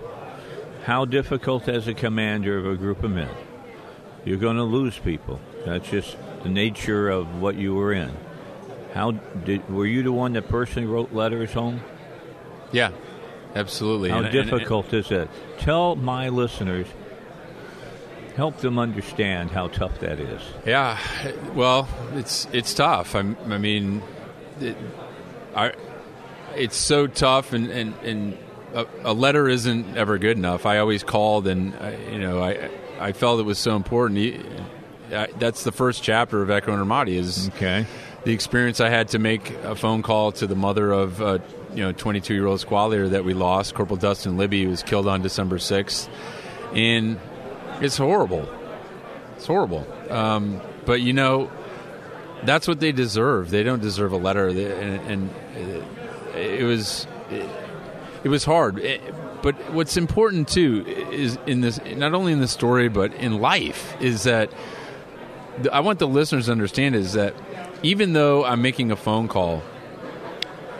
How 0.86 1.06
difficult 1.06 1.68
as 1.68 1.88
a 1.88 1.94
commander 1.94 2.58
of 2.58 2.66
a 2.66 2.76
group 2.76 3.04
of 3.04 3.12
men? 3.12 3.30
You're 4.26 4.38
going 4.38 4.58
to 4.58 4.64
lose 4.64 4.98
people. 4.98 5.40
That's 5.66 5.90
just 5.90 6.18
the 6.44 6.50
nature 6.50 7.10
of 7.10 7.42
what 7.42 7.56
you 7.56 7.76
were 7.76 7.94
in. 7.94 8.12
How 8.94 9.12
did 9.12 9.70
were 9.70 9.86
you 9.86 10.04
the 10.04 10.12
one 10.12 10.34
that 10.34 10.48
personally 10.48 10.88
wrote 10.88 11.14
letters 11.14 11.54
home? 11.54 11.82
Yeah, 12.72 12.92
absolutely. 13.56 14.10
How 14.10 14.18
And- 14.18 14.28
and- 14.28 14.36
and- 14.36 14.50
difficult 14.50 14.94
is 14.94 15.12
it? 15.12 15.30
Tell 15.60 15.96
my 15.96 16.30
listeners, 16.30 16.88
help 18.36 18.58
them 18.58 18.80
understand 18.80 19.52
how 19.52 19.68
tough 19.68 20.00
that 20.00 20.20
is. 20.20 20.42
Yeah, 20.66 20.98
well, 21.54 21.88
it's 22.16 22.48
it's 22.52 22.74
tough. 22.74 23.16
I'm, 23.16 23.38
I 23.50 23.58
mean, 23.58 24.02
it, 24.60 24.76
I, 25.56 25.74
it's 26.56 26.76
so 26.78 27.08
tough, 27.08 27.54
and 27.54 27.70
and, 27.70 27.94
and 28.04 28.38
a, 28.74 28.86
a 29.04 29.14
letter 29.14 29.48
isn't 29.48 29.96
ever 29.98 30.18
good 30.18 30.38
enough. 30.38 30.66
I 30.66 30.80
always 30.80 31.04
called, 31.04 31.48
and 31.48 31.74
I, 31.76 31.96
you 32.12 32.20
know, 32.20 32.42
I 32.44 32.70
I 33.00 33.12
felt 33.12 33.40
it 33.40 33.44
was 33.44 33.60
so 33.60 33.76
important. 33.76 34.20
He- 34.20 34.40
I, 35.14 35.28
that's 35.38 35.64
the 35.64 35.72
first 35.72 36.02
chapter 36.02 36.42
of 36.42 36.50
Echo 36.50 36.74
in 36.74 36.80
Ramadi 36.80 37.16
is 37.20 37.50
Okay. 37.50 37.86
the 38.24 38.32
experience 38.34 38.80
I 38.80 38.90
had 38.90 39.10
to 39.10 39.20
make 39.20 39.52
a 39.64 39.76
phone 39.76 40.02
call 40.02 40.32
to 40.34 40.48
the 40.48 40.56
mother 40.56 40.92
of 40.92 41.22
a 41.22 41.40
you 41.76 41.84
know 41.84 41.92
22 41.92 42.34
year 42.34 42.46
old 42.46 42.60
squad 42.60 42.88
leader 42.88 43.10
that 43.10 43.24
we 43.26 43.34
lost, 43.34 43.74
Corporal 43.74 43.98
Dustin 43.98 44.38
Libby, 44.38 44.64
who 44.64 44.70
was 44.70 44.84
killed 44.84 45.08
on 45.08 45.22
December 45.22 45.58
6th, 45.58 46.08
and 46.74 47.20
it's 47.82 47.98
horrible. 47.98 48.48
It's 49.38 49.48
horrible. 49.48 49.86
Um, 50.10 50.62
but 50.86 51.02
you 51.02 51.14
know, 51.14 51.52
that's 52.44 52.68
what 52.68 52.80
they 52.80 52.92
deserve. 52.92 53.50
They 53.50 53.64
don't 53.64 53.82
deserve 53.82 54.12
a 54.12 54.18
letter, 54.18 54.48
and, 54.48 54.60
and 54.60 55.30
uh, 56.34 56.38
it 56.38 56.64
was 56.64 57.08
it, 57.32 57.48
it 58.24 58.30
was 58.30 58.44
hard. 58.46 58.80
It- 58.80 59.02
but 59.44 59.56
what's 59.74 59.98
important 59.98 60.48
too 60.48 60.86
is 61.12 61.38
in 61.46 61.60
this, 61.60 61.78
not 61.98 62.14
only 62.14 62.32
in 62.32 62.40
the 62.40 62.48
story, 62.48 62.88
but 62.88 63.14
in 63.16 63.42
life, 63.42 63.94
is 64.02 64.24
that 64.24 64.50
I 65.70 65.82
want 65.82 66.00
the 66.00 66.08
listeners 66.08 66.46
to 66.46 66.54
understand 66.54 66.96
is 66.96 67.12
that 67.12 67.34
even 67.84 68.14
though 68.14 68.46
I'm 68.46 68.62
making 68.62 68.90
a 68.92 68.96
phone 68.96 69.28
call, 69.28 69.62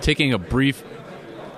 taking 0.04 0.34
a 0.34 0.38
brief 0.38 0.84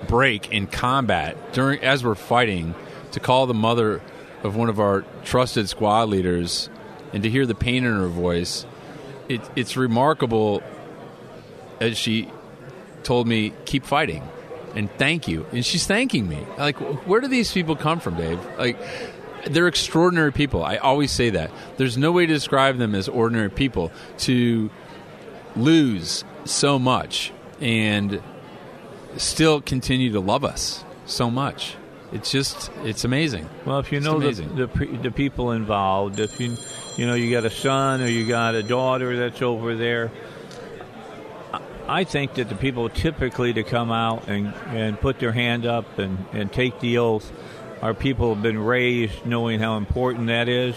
break 0.08 0.52
in 0.52 0.68
combat 0.68 1.52
during 1.52 1.82
as 1.82 2.04
we're 2.04 2.16
fighting 2.16 2.76
to 3.12 3.20
call 3.20 3.48
the 3.48 3.54
mother 3.54 4.02
of 4.44 4.56
one 4.56 4.70
of 4.70 4.80
our 4.80 5.04
trusted 5.24 5.68
squad 5.68 6.08
leaders 6.10 6.70
and 7.12 7.24
to 7.24 7.30
hear 7.30 7.46
the 7.48 7.56
pain 7.56 7.84
in 7.84 7.94
her 7.94 8.08
voice, 8.08 8.66
it, 9.28 9.42
it's 9.56 9.76
remarkable 9.76 10.62
as 11.82 11.98
she 11.98 12.30
told 13.04 13.28
me, 13.28 13.52
keep 13.66 13.84
fighting 13.84 14.24
and 14.76 14.92
thank 14.92 15.28
you. 15.28 15.48
And 15.52 15.66
she's 15.66 15.88
thanking 15.88 16.28
me. 16.28 16.46
Like, 16.58 16.78
where 17.08 17.22
do 17.22 17.28
these 17.28 17.52
people 17.52 17.76
come 17.76 18.00
from, 18.00 18.16
Dave? 18.16 18.40
Like, 18.60 18.78
they're 19.48 19.68
extraordinary 19.68 20.32
people. 20.32 20.64
I 20.64 20.78
always 20.78 21.12
say 21.12 21.32
that. 21.32 21.50
There's 21.78 21.98
no 21.98 22.12
way 22.12 22.28
to 22.28 22.34
describe 22.34 22.78
them 22.78 22.94
as 22.94 23.08
ordinary 23.08 23.50
people. 23.50 23.92
To 24.20 24.70
lose 25.56 26.24
so 26.44 26.78
much 26.78 27.32
and 27.62 28.22
still 29.18 29.62
continue 29.62 30.12
to 30.14 30.20
love 30.20 30.44
us 30.44 30.84
so 31.06 31.30
much. 31.32 31.76
It's 32.12 32.32
just, 32.32 32.72
it's 32.84 33.04
amazing. 33.04 33.50
Well, 33.66 33.80
if 33.80 33.92
you 33.92 33.98
It's 33.98 34.06
know 34.06 34.20
the, 34.20 34.26
amazing. 34.28 34.56
the 34.56 34.68
the 35.04 35.12
people 35.12 35.52
involved, 35.52 36.20
if 36.20 36.40
you 36.40 36.56
you 36.96 37.06
know 37.08 37.14
you 37.16 37.32
got 37.32 37.44
a 37.46 37.50
son 37.50 38.02
or 38.02 38.08
you 38.08 38.26
got 38.26 38.56
a 38.56 38.64
daughter 38.64 39.18
that's 39.18 39.42
over 39.42 39.76
there, 39.76 40.12
I- 41.88 42.04
think 42.04 42.36
that 42.36 42.50
the 42.50 42.56
people 42.56 42.90
typically 42.90 43.54
to 43.54 43.64
come 43.64 43.92
out 43.92 44.28
and, 44.28 44.54
and 44.70 45.00
put 45.00 45.20
their 45.20 45.32
hand 45.32 45.66
up 45.66 46.00
and, 46.00 46.18
and 46.32 46.52
take 46.52 46.80
the 46.80 46.98
oath 47.00 47.32
are 47.82 47.94
people 47.94 48.34
have 48.34 48.42
been 48.44 48.60
raised 48.60 49.26
knowing 49.26 49.60
how 49.60 49.78
important 49.78 50.28
that 50.28 50.48
is. 50.50 50.76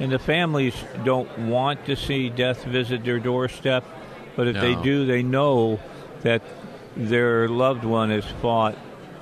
And 0.00 0.10
the 0.12 0.18
families 0.18 0.74
don't 1.04 1.30
want 1.38 1.86
to 1.86 1.96
see 1.96 2.28
death 2.28 2.64
visit 2.64 3.04
their 3.04 3.18
doorstep, 3.20 3.84
but 4.36 4.48
if 4.48 4.56
they 4.56 4.74
do, 4.74 5.06
they 5.06 5.22
know 5.22 5.78
that 6.22 6.42
their 6.96 7.48
loved 7.48 7.84
one 7.84 8.10
has 8.10 8.24
fought 8.42 8.76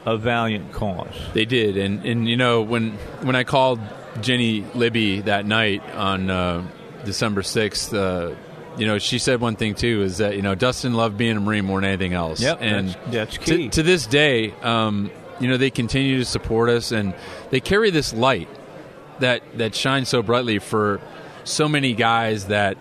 a 0.05 0.17
valiant 0.17 0.73
cause. 0.73 1.15
They 1.33 1.45
did, 1.45 1.77
and 1.77 2.05
and 2.05 2.29
you 2.29 2.37
know 2.37 2.63
when 2.63 2.93
when 3.23 3.37
I 3.37 3.45
called 3.45 3.81
Jenny 4.21 4.65
Libby 4.75 5.21
that 5.23 5.47
night 5.47 5.83
on 5.95 6.29
uh, 6.31 6.65
December 7.05 7.43
sixth, 7.43 7.95
uh, 7.95 8.35
you 8.77 8.87
know 8.87 8.99
she 8.99 9.19
said 9.19 9.41
one 9.41 9.57
thing 9.57 9.75
too 9.75 10.03
is 10.03 10.19
that 10.19 10.35
you 10.37 10.43
know 10.43 10.55
Dustin 10.55 10.95
loved 10.95 11.17
being 11.17 11.37
a 11.37 11.41
Marine 11.41 11.65
more 11.65 11.81
than 11.81 11.89
anything 11.89 12.13
else. 12.15 12.41
Yep, 12.41 12.59
and 12.61 12.89
that's- 12.89 13.13
that's 13.13 13.39
to- 13.47 13.57
key. 13.57 13.69
To, 13.71 13.83
this 13.83 14.07
day. 14.07 14.53
Um, 14.63 15.11
you 15.41 15.49
know 15.49 15.57
they 15.57 15.71
continue 15.71 16.19
to 16.19 16.25
support 16.25 16.69
us, 16.69 16.93
and 16.93 17.15
they 17.51 17.59
carry 17.61 17.91
this 17.91 18.13
light 18.13 18.49
that 19.21 19.43
that 19.59 19.75
shines 19.75 20.09
so 20.09 20.23
brightly 20.23 20.59
for 20.59 21.01
so 21.45 21.69
many 21.69 21.95
guys 21.95 22.47
that 22.47 22.77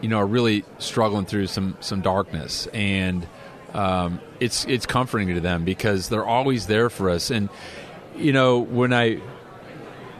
you 0.00 0.08
know 0.08 0.18
are 0.18 0.26
really 0.26 0.64
struggling 0.78 1.26
through 1.26 1.48
some 1.48 1.76
some 1.80 2.00
darkness 2.00 2.66
and 2.68 3.26
um, 3.74 4.20
it's 4.40 4.64
it's 4.66 4.86
comforting 4.86 5.34
to 5.34 5.40
them 5.40 5.64
because 5.64 6.08
they're 6.08 6.26
always 6.26 6.66
there 6.66 6.88
for 6.90 7.10
us 7.10 7.30
and 7.30 7.48
you 8.16 8.32
know 8.32 8.58
when 8.58 8.92
I 8.92 9.20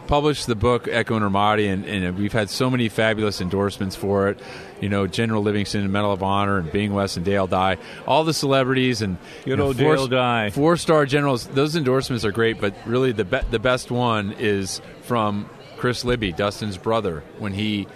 published 0.06 0.46
the 0.46 0.54
book 0.54 0.88
Echo 0.88 1.16
in 1.16 1.22
Ramadi 1.22 1.70
and, 1.70 1.84
and 1.84 2.16
we've 2.18 2.32
had 2.32 2.48
so 2.48 2.70
many 2.70 2.88
fabulous 2.88 3.40
endorsements 3.42 3.94
for 3.94 4.28
it 4.28 4.40
you 4.80 4.88
know 4.88 5.06
General 5.06 5.42
Livingston 5.42 5.82
and 5.82 5.92
Medal 5.92 6.12
of 6.12 6.22
Honor 6.22 6.58
and 6.58 6.70
Bing 6.72 6.94
West 6.94 7.16
and 7.16 7.26
Dale 7.26 7.46
Dye 7.46 7.76
all 8.06 8.24
the 8.24 8.32
celebrities 8.34 9.02
and 9.02 9.18
Good 9.44 9.50
you 9.50 9.56
know, 9.56 9.66
old 9.66 9.76
four- 9.78 9.96
Dale 9.96 10.06
Dye. 10.08 10.50
four 10.50 10.76
star 10.76 11.04
generals 11.06 11.46
those 11.48 11.76
endorsements 11.76 12.24
are 12.24 12.32
great 12.32 12.61
but 12.61 12.74
really 12.87 13.12
the 13.12 13.24
be- 13.24 13.40
the 13.50 13.58
best 13.58 13.90
one 13.90 14.32
is 14.38 14.80
from 15.02 15.48
Chris 15.76 16.04
Libby 16.04 16.32
Dustin's 16.32 16.78
brother 16.78 17.22
when 17.38 17.52
he 17.52 17.87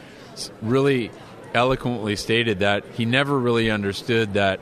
really 0.61 1.11
eloquently 1.55 2.17
stated 2.17 2.61
that 2.61 2.85
he 2.95 3.05
never 3.05 3.39
really 3.39 3.71
understood 3.71 4.35
that 4.35 4.61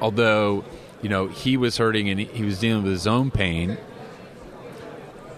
although 0.00 0.64
you 1.02 1.08
know 1.08 1.28
he 1.28 1.56
was 1.56 1.76
hurting 1.76 2.08
and 2.08 2.20
he, 2.20 2.44
was 2.44 2.58
dealing 2.58 2.82
with 2.82 2.92
his 2.92 3.06
own 3.06 3.30
pain 3.30 3.78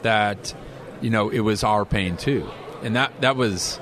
that 0.02 0.54
you 1.00 1.10
know 1.10 1.28
it 1.28 1.40
was 1.40 1.62
our 1.64 1.84
pain 1.84 2.16
too 2.16 2.48
and 2.82 2.96
that 2.96 3.12
that 3.20 3.36
was 3.36 3.76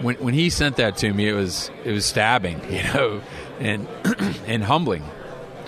when 0.00 0.16
when 0.16 0.34
he 0.34 0.50
sent 0.50 0.76
that 0.76 0.96
to 0.96 1.12
me 1.12 1.28
it 1.28 1.34
was 1.34 1.70
it 1.84 1.92
was 1.92 2.04
stabbing 2.04 2.60
you 2.72 2.82
know 2.82 3.20
and 3.60 3.88
and 4.46 4.64
humbling 4.64 5.04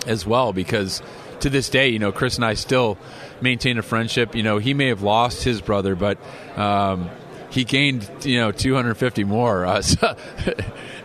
as 0.06 0.26
well 0.26 0.52
because 0.52 1.02
to 1.40 1.50
this 1.50 1.68
day, 1.68 1.88
you 1.88 1.98
know, 1.98 2.12
Chris 2.12 2.36
and 2.36 2.44
I 2.44 2.54
still 2.54 2.98
maintain 3.40 3.78
a 3.78 3.82
friendship. 3.82 4.34
You 4.34 4.42
know, 4.42 4.58
he 4.58 4.74
may 4.74 4.88
have 4.88 5.02
lost 5.02 5.44
his 5.44 5.60
brother, 5.60 5.94
but 5.94 6.18
um, 6.56 7.10
he 7.50 7.64
gained 7.64 8.08
you 8.22 8.38
know 8.40 8.52
250 8.52 9.24
more, 9.24 9.64
uh, 9.66 9.82
so, 9.82 10.16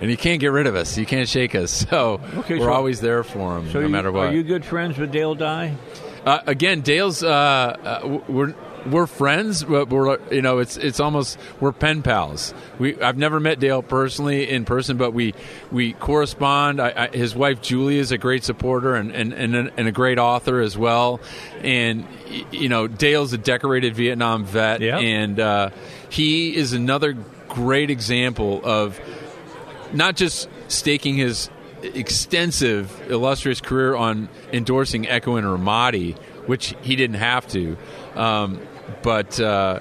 and 0.01 0.10
he 0.10 0.15
can't 0.17 0.39
get 0.39 0.51
rid 0.51 0.67
of 0.67 0.75
us. 0.75 0.95
He 0.95 1.06
can't 1.06 1.27
shake 1.29 1.56
us. 1.56 1.71
So 1.89 2.19
Okay, 2.38 2.56
we're 2.60 2.65
so- 2.65 2.73
always 2.73 3.01
there 3.01 3.23
for 3.23 3.58
him, 3.58 3.67
So 3.71 3.79
no 3.79 3.86
you- 3.88 3.89
matter 3.91 4.12
what. 4.12 4.27
Are 4.27 4.34
you 4.34 4.43
good 4.43 4.65
friends 4.65 4.97
with 4.97 5.12
Dale 5.12 5.36
Dye? 5.36 5.75
Uh, 6.25 6.39
again, 6.47 6.82
Dale's 6.82 7.21
uh, 7.21 7.27
uh, 7.27 8.19
we're 8.29 8.56
we're 8.86 9.08
friends, 9.08 9.63
but 9.63 9.89
we're 9.89 10.17
you 10.32 10.41
know 10.41 10.60
it's 10.60 10.77
it's 10.77 11.01
almost 11.01 11.38
we're 11.60 11.73
pen 11.73 12.01
pals. 12.01 12.53
We 12.79 12.99
I've 13.01 13.17
never 13.17 13.41
met 13.41 13.60
Dale 13.60 13.82
personally 13.84 14.49
in 14.49 14.63
person, 14.63 14.95
but 14.95 15.12
we 15.12 15.34
we 15.69 15.91
correspond. 15.93 16.79
I, 16.82 16.93
I, 17.12 17.15
his 17.15 17.36
wife 17.36 17.62
Julie 17.62 17.97
is 17.97 18.13
a 18.13 18.17
great 18.17 18.45
supporter 18.45 18.95
and 18.95 19.12
and, 19.13 19.34
and, 19.34 19.53
a, 19.56 19.71
and 19.75 19.88
a 19.89 19.91
great 19.91 20.17
author 20.17 20.62
as 20.62 20.77
well. 20.77 21.19
And 21.62 22.06
you 22.51 22.69
know 22.69 22.88
Dale's 22.88 23.34
a 23.34 23.38
decorated 23.38 23.93
Vietnam 23.95 24.45
vet, 24.45 24.79
Yeah. 24.79 24.99
and 24.99 25.38
uh, 25.41 25.69
he 26.13 26.56
is 26.56 26.73
another 26.73 27.13
great 27.49 27.89
example 27.89 28.62
of 28.63 28.99
not 29.93 30.15
just 30.15 30.47
staking 30.67 31.15
his 31.15 31.49
extensive, 31.82 33.10
illustrious 33.10 33.60
career 33.60 33.95
on 33.95 34.30
endorsing 34.52 35.08
Echo 35.08 35.38
in 35.38 35.43
Ramadi, 35.43 36.15
which 36.45 36.76
he 36.84 36.95
didn't 36.95 37.15
have 37.15 37.47
to, 37.47 37.78
um, 38.13 38.62
but 39.02 39.39
uh, 39.39 39.80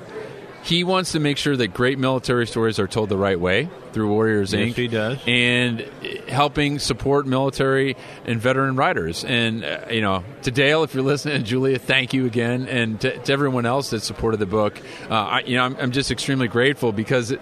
he 0.62 0.84
wants 0.84 1.12
to 1.12 1.20
make 1.20 1.36
sure 1.36 1.54
that 1.54 1.74
great 1.74 1.98
military 1.98 2.46
stories 2.46 2.78
are 2.78 2.88
told 2.88 3.10
the 3.10 3.18
right 3.18 3.38
way 3.38 3.68
through 3.92 4.08
Warriors 4.08 4.52
Yes, 4.52 4.70
Inc. 4.70 4.74
he 4.74 4.88
does. 4.88 5.18
and 5.26 5.80
helping 6.28 6.78
support 6.78 7.26
military 7.26 7.96
and 8.24 8.40
veteran 8.40 8.76
writers. 8.76 9.24
And 9.24 9.64
uh, 9.64 9.86
you 9.90 10.00
know, 10.00 10.24
to 10.42 10.50
Dale, 10.50 10.82
if 10.82 10.94
you're 10.94 11.02
listening, 11.02 11.44
Julia, 11.44 11.78
thank 11.78 12.12
you 12.12 12.26
again, 12.26 12.66
and 12.68 13.00
to, 13.00 13.16
to 13.18 13.32
everyone 13.32 13.66
else 13.66 13.90
that 13.90 14.00
supported 14.00 14.38
the 14.38 14.46
book. 14.46 14.80
Uh, 15.10 15.14
I, 15.14 15.40
you 15.40 15.56
know, 15.56 15.64
I'm, 15.64 15.76
I'm 15.76 15.90
just 15.92 16.10
extremely 16.10 16.48
grateful 16.48 16.92
because 16.92 17.32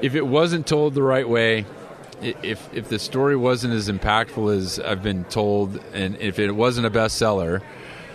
if 0.00 0.14
it 0.14 0.26
wasn't 0.26 0.66
told 0.66 0.94
the 0.94 1.02
right 1.02 1.28
way. 1.28 1.66
If 2.24 2.72
if 2.72 2.88
the 2.88 3.00
story 3.00 3.34
wasn't 3.34 3.74
as 3.74 3.88
impactful 3.88 4.56
as 4.56 4.78
I've 4.78 5.02
been 5.02 5.24
told, 5.24 5.80
and 5.92 6.16
if 6.18 6.38
it 6.38 6.52
wasn't 6.52 6.86
a 6.86 6.90
bestseller, 6.90 7.62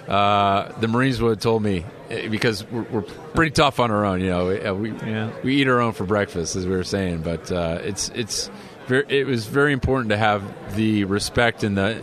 uh, 0.08 0.72
the 0.80 0.88
Marines 0.88 1.22
would 1.22 1.32
have 1.32 1.40
told 1.42 1.62
me 1.62 1.84
because 2.10 2.66
we're, 2.72 2.84
we're 2.84 3.02
pretty 3.02 3.52
tough 3.52 3.80
on 3.80 3.92
our 3.92 4.06
own. 4.06 4.22
You 4.22 4.30
know, 4.30 4.48
we, 4.48 4.62
uh, 4.62 4.74
we 4.74 4.92
Yeah. 4.92 5.32
we 5.44 5.56
eat 5.56 5.68
our 5.68 5.80
own 5.82 5.94
for 5.94 6.06
breakfast, 6.06 6.56
as 6.56 6.66
we 6.66 6.76
were 6.76 6.84
saying. 6.84 7.22
But 7.22 7.52
uh, 7.52 7.80
it's 7.84 8.10
it's 8.10 8.50
very, 8.88 9.06
it 9.10 9.28
was 9.28 9.46
very 9.48 9.74
important 9.74 10.10
to 10.10 10.18
have 10.18 10.44
the 10.76 11.04
respect 11.06 11.64
and 11.64 11.78
the 11.78 12.02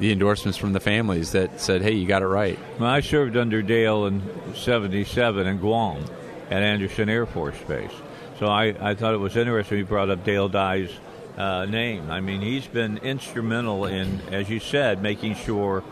the 0.00 0.10
endorsements 0.10 0.58
from 0.58 0.72
the 0.72 0.80
families 0.80 1.32
that 1.32 1.60
said, 1.60 1.82
"Hey, 1.82 1.92
you 1.92 2.06
got 2.06 2.22
it 2.22 2.26
right." 2.26 2.58
Well, 2.80 2.90
I 2.90 3.00
served 3.00 3.36
under 3.36 3.62
Dale 3.62 4.06
in 4.06 4.22
'77 4.54 5.46
in 5.46 5.58
Guam 5.58 6.04
at 6.50 6.62
Andersen 6.62 7.08
Air 7.08 7.26
Force 7.26 7.56
Base. 7.68 7.90
So 8.38 8.46
I, 8.46 8.74
I 8.90 8.94
thought 8.94 9.14
it 9.14 9.18
was 9.18 9.36
interesting 9.36 9.78
you 9.78 9.84
brought 9.84 10.10
up 10.10 10.24
Dale 10.24 10.48
Dye's 10.48 10.90
uh, 11.38 11.64
name. 11.66 12.10
I 12.10 12.20
mean, 12.20 12.40
he's 12.40 12.66
been 12.66 12.98
instrumental 12.98 13.86
in, 13.86 14.20
as 14.32 14.50
you 14.50 14.58
said, 14.58 15.00
making 15.02 15.36
sure 15.36 15.84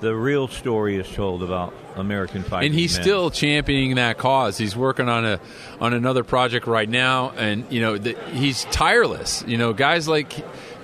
the 0.00 0.14
real 0.14 0.48
story 0.48 0.96
is 0.96 1.10
told 1.10 1.42
about 1.42 1.74
American 1.96 2.42
fighting 2.42 2.70
and 2.70 2.78
he's 2.78 2.94
men. 2.94 3.02
still 3.02 3.30
championing 3.30 3.94
that 3.96 4.18
cause. 4.18 4.58
He's 4.58 4.76
working 4.76 5.08
on 5.08 5.24
a 5.24 5.40
on 5.80 5.94
another 5.94 6.24
project 6.24 6.66
right 6.66 6.88
now, 6.88 7.30
and 7.30 7.70
you 7.70 7.80
know 7.80 7.98
the, 7.98 8.16
he's 8.32 8.64
tireless. 8.66 9.44
You 9.46 9.58
know, 9.58 9.72
guys 9.72 10.08
like 10.08 10.34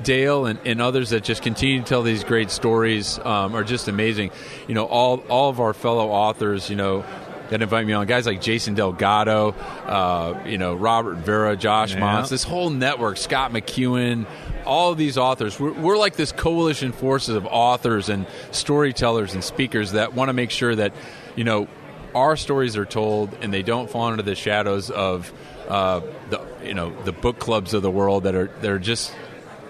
Dale 0.02 0.46
and, 0.46 0.58
and 0.64 0.80
others 0.80 1.10
that 1.10 1.24
just 1.24 1.42
continue 1.42 1.80
to 1.80 1.86
tell 1.86 2.02
these 2.02 2.24
great 2.24 2.50
stories 2.50 3.18
um, 3.18 3.54
are 3.54 3.64
just 3.64 3.88
amazing. 3.88 4.30
You 4.68 4.74
know, 4.74 4.86
all 4.86 5.18
all 5.28 5.50
of 5.50 5.60
our 5.60 5.74
fellow 5.74 6.08
authors, 6.08 6.70
you 6.70 6.76
know. 6.76 7.04
That 7.50 7.62
invite 7.62 7.84
me 7.86 7.92
on 7.92 8.06
guys 8.06 8.26
like 8.26 8.40
Jason 8.40 8.74
Delgado, 8.74 9.50
uh, 9.86 10.40
you 10.46 10.56
know 10.56 10.74
Robert 10.74 11.16
Vera, 11.16 11.56
Josh 11.56 11.94
Yeah. 11.94 12.00
Mantz, 12.00 12.28
this 12.28 12.44
whole 12.44 12.70
network, 12.70 13.16
Scott 13.16 13.52
McEwen, 13.52 14.24
all 14.64 14.92
of 14.92 14.98
these 14.98 15.18
authors. 15.18 15.58
We're, 15.58 15.72
we're 15.72 15.98
like 15.98 16.14
this 16.14 16.30
coalition 16.32 16.92
forces 16.92 17.34
of 17.34 17.46
authors 17.46 18.08
and 18.08 18.26
storytellers 18.52 19.34
and 19.34 19.42
speakers 19.42 19.92
that 19.92 20.14
want 20.14 20.28
to 20.28 20.32
make 20.32 20.50
sure 20.52 20.74
that 20.76 20.92
you 21.34 21.42
know 21.44 21.66
our 22.14 22.36
stories 22.36 22.76
are 22.76 22.84
told 22.86 23.34
and 23.40 23.52
they 23.52 23.62
don't 23.62 23.90
fall 23.90 24.10
into 24.10 24.22
the 24.22 24.34
shadows 24.36 24.90
of 24.90 25.32
uh, 25.68 26.00
the 26.30 26.40
you 26.64 26.74
know 26.74 26.92
the 27.04 27.12
book 27.12 27.38
clubs 27.40 27.74
of 27.74 27.82
the 27.82 27.90
world 27.90 28.24
that 28.24 28.34
are 28.36 28.46
that 28.60 28.70
are 28.70 28.78
just 28.78 29.12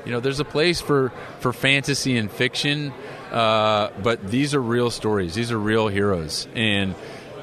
you 0.04 0.12
know 0.12 0.20
there's 0.20 0.40
a 0.40 0.44
place 0.44 0.80
for 0.82 1.12
for 1.40 1.52
fantasy 1.52 2.16
and 2.18 2.30
fiction 2.30 2.92
uh, 3.30 3.90
but 4.02 4.26
these 4.30 4.54
are 4.54 4.60
real 4.62 4.90
stories 4.90 5.34
these 5.34 5.50
are 5.50 5.58
real 5.58 5.88
heroes 5.88 6.46
and 6.54 6.94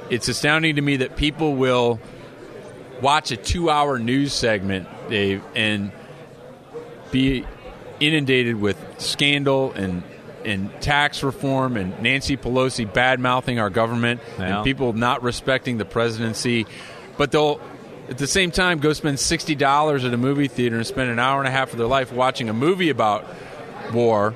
it's 0.10 0.28
astounding 0.28 0.76
to 0.78 0.82
me 0.82 0.98
that 0.98 1.16
people 1.16 1.56
will 1.56 2.00
watch 3.02 3.32
a 3.32 3.38
two 3.38 3.70
hour 3.70 4.00
news 4.00 4.34
segment 4.34 4.88
dave 5.10 5.44
and 5.56 5.92
be 7.12 7.46
inundated 8.00 8.56
with 8.56 8.78
scandal 9.00 9.72
and 9.74 10.04
and 10.46 10.70
tax 10.82 11.24
reform 11.24 11.76
and 11.78 12.02
Nancy 12.02 12.38
Pelosi 12.38 12.92
bad 12.92 13.20
mouthing 13.20 13.60
our 13.60 13.70
government 13.70 14.22
Yeah. 14.40 14.58
and 14.58 14.64
people 14.64 14.94
not 14.94 15.22
respecting 15.22 15.78
the 15.78 15.84
presidency, 15.86 16.66
but 17.18 17.32
they'll 17.32 17.60
at 18.10 18.18
the 18.18 18.28
same 18.28 18.52
time 18.52 18.80
go 18.80 18.94
spend 18.94 19.20
sixty 19.20 19.56
dollars 19.56 20.06
at 20.06 20.14
a 20.14 20.18
movie 20.18 20.48
theater 20.48 20.78
and 20.78 20.88
spend 20.88 21.10
an 21.10 21.20
hour 21.20 21.40
and 21.40 21.48
a 21.48 21.52
half 21.52 21.72
of 21.74 21.78
their 21.78 21.88
life 21.88 22.12
watching 22.14 22.48
a 22.50 22.54
movie 22.54 22.90
about 22.90 23.26
war, 23.94 24.34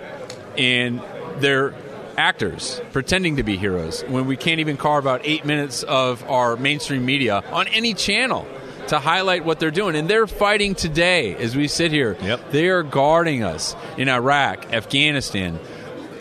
and 0.58 1.02
they're 1.38 1.74
actors 2.17 2.82
pretending 2.91 3.38
to 3.38 3.43
be 3.43 3.58
heroes 3.58 4.02
when 4.04 4.26
we 4.26 4.38
can't 4.38 4.60
even 4.60 4.78
carve 4.78 5.08
out 5.08 5.21
eight 5.24 5.45
minutes 5.45 5.84
of 5.84 6.24
our 6.30 6.56
mainstream 6.58 7.06
media 7.06 7.43
on 7.52 7.67
any 7.67 7.93
channel 7.93 8.47
to 8.88 9.00
highlight 9.00 9.45
what 9.45 9.60
they're 9.60 9.71
doing. 9.71 9.95
And 9.95 10.10
they're 10.10 10.28
fighting 10.28 10.76
today 10.76 11.36
as 11.36 11.56
we 11.56 11.67
sit 11.67 11.91
here. 11.91 12.17
Yep. 12.21 12.52
They 12.52 12.69
are 12.69 12.84
guarding 12.84 13.43
us 13.43 13.76
in 13.97 14.10
Iraq, 14.10 14.74
Afghanistan, 14.74 15.60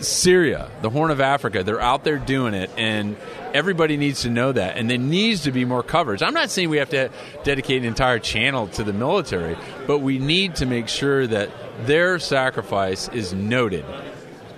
Syria, 0.01 0.71
the 0.83 0.91
Horn 0.91 1.11
of 1.11 1.21
Africa. 1.21 1.63
They're 1.63 1.81
out 1.81 2.05
there 2.05 2.19
doing 2.19 2.55
it, 2.55 2.71
and 2.77 3.17
everybody 3.53 3.97
needs 3.97 4.23
to 4.23 4.31
know 4.31 4.53
that. 4.53 4.77
And 4.77 4.89
there 4.89 4.99
needs 4.99 5.43
to 5.43 5.53
be 5.53 5.65
more 5.65 5.83
coverage. 5.83 6.23
I'm 6.23 6.35
not 6.35 6.51
saying 6.51 6.71
we 6.71 6.79
have 6.79 6.91
to 6.91 7.11
dedicate 7.45 7.83
an 7.83 7.89
entire 7.89 8.19
channel 8.19 8.69
to 8.69 8.85
the 8.85 8.93
military, 8.93 9.57
but 9.87 9.99
we 9.99 10.19
need 10.19 10.57
to 10.57 10.67
make 10.67 10.89
sure 10.89 11.27
that 11.27 11.51
their 11.87 12.19
sacrifice 12.19 13.09
is 13.09 13.33
noted 13.33 13.85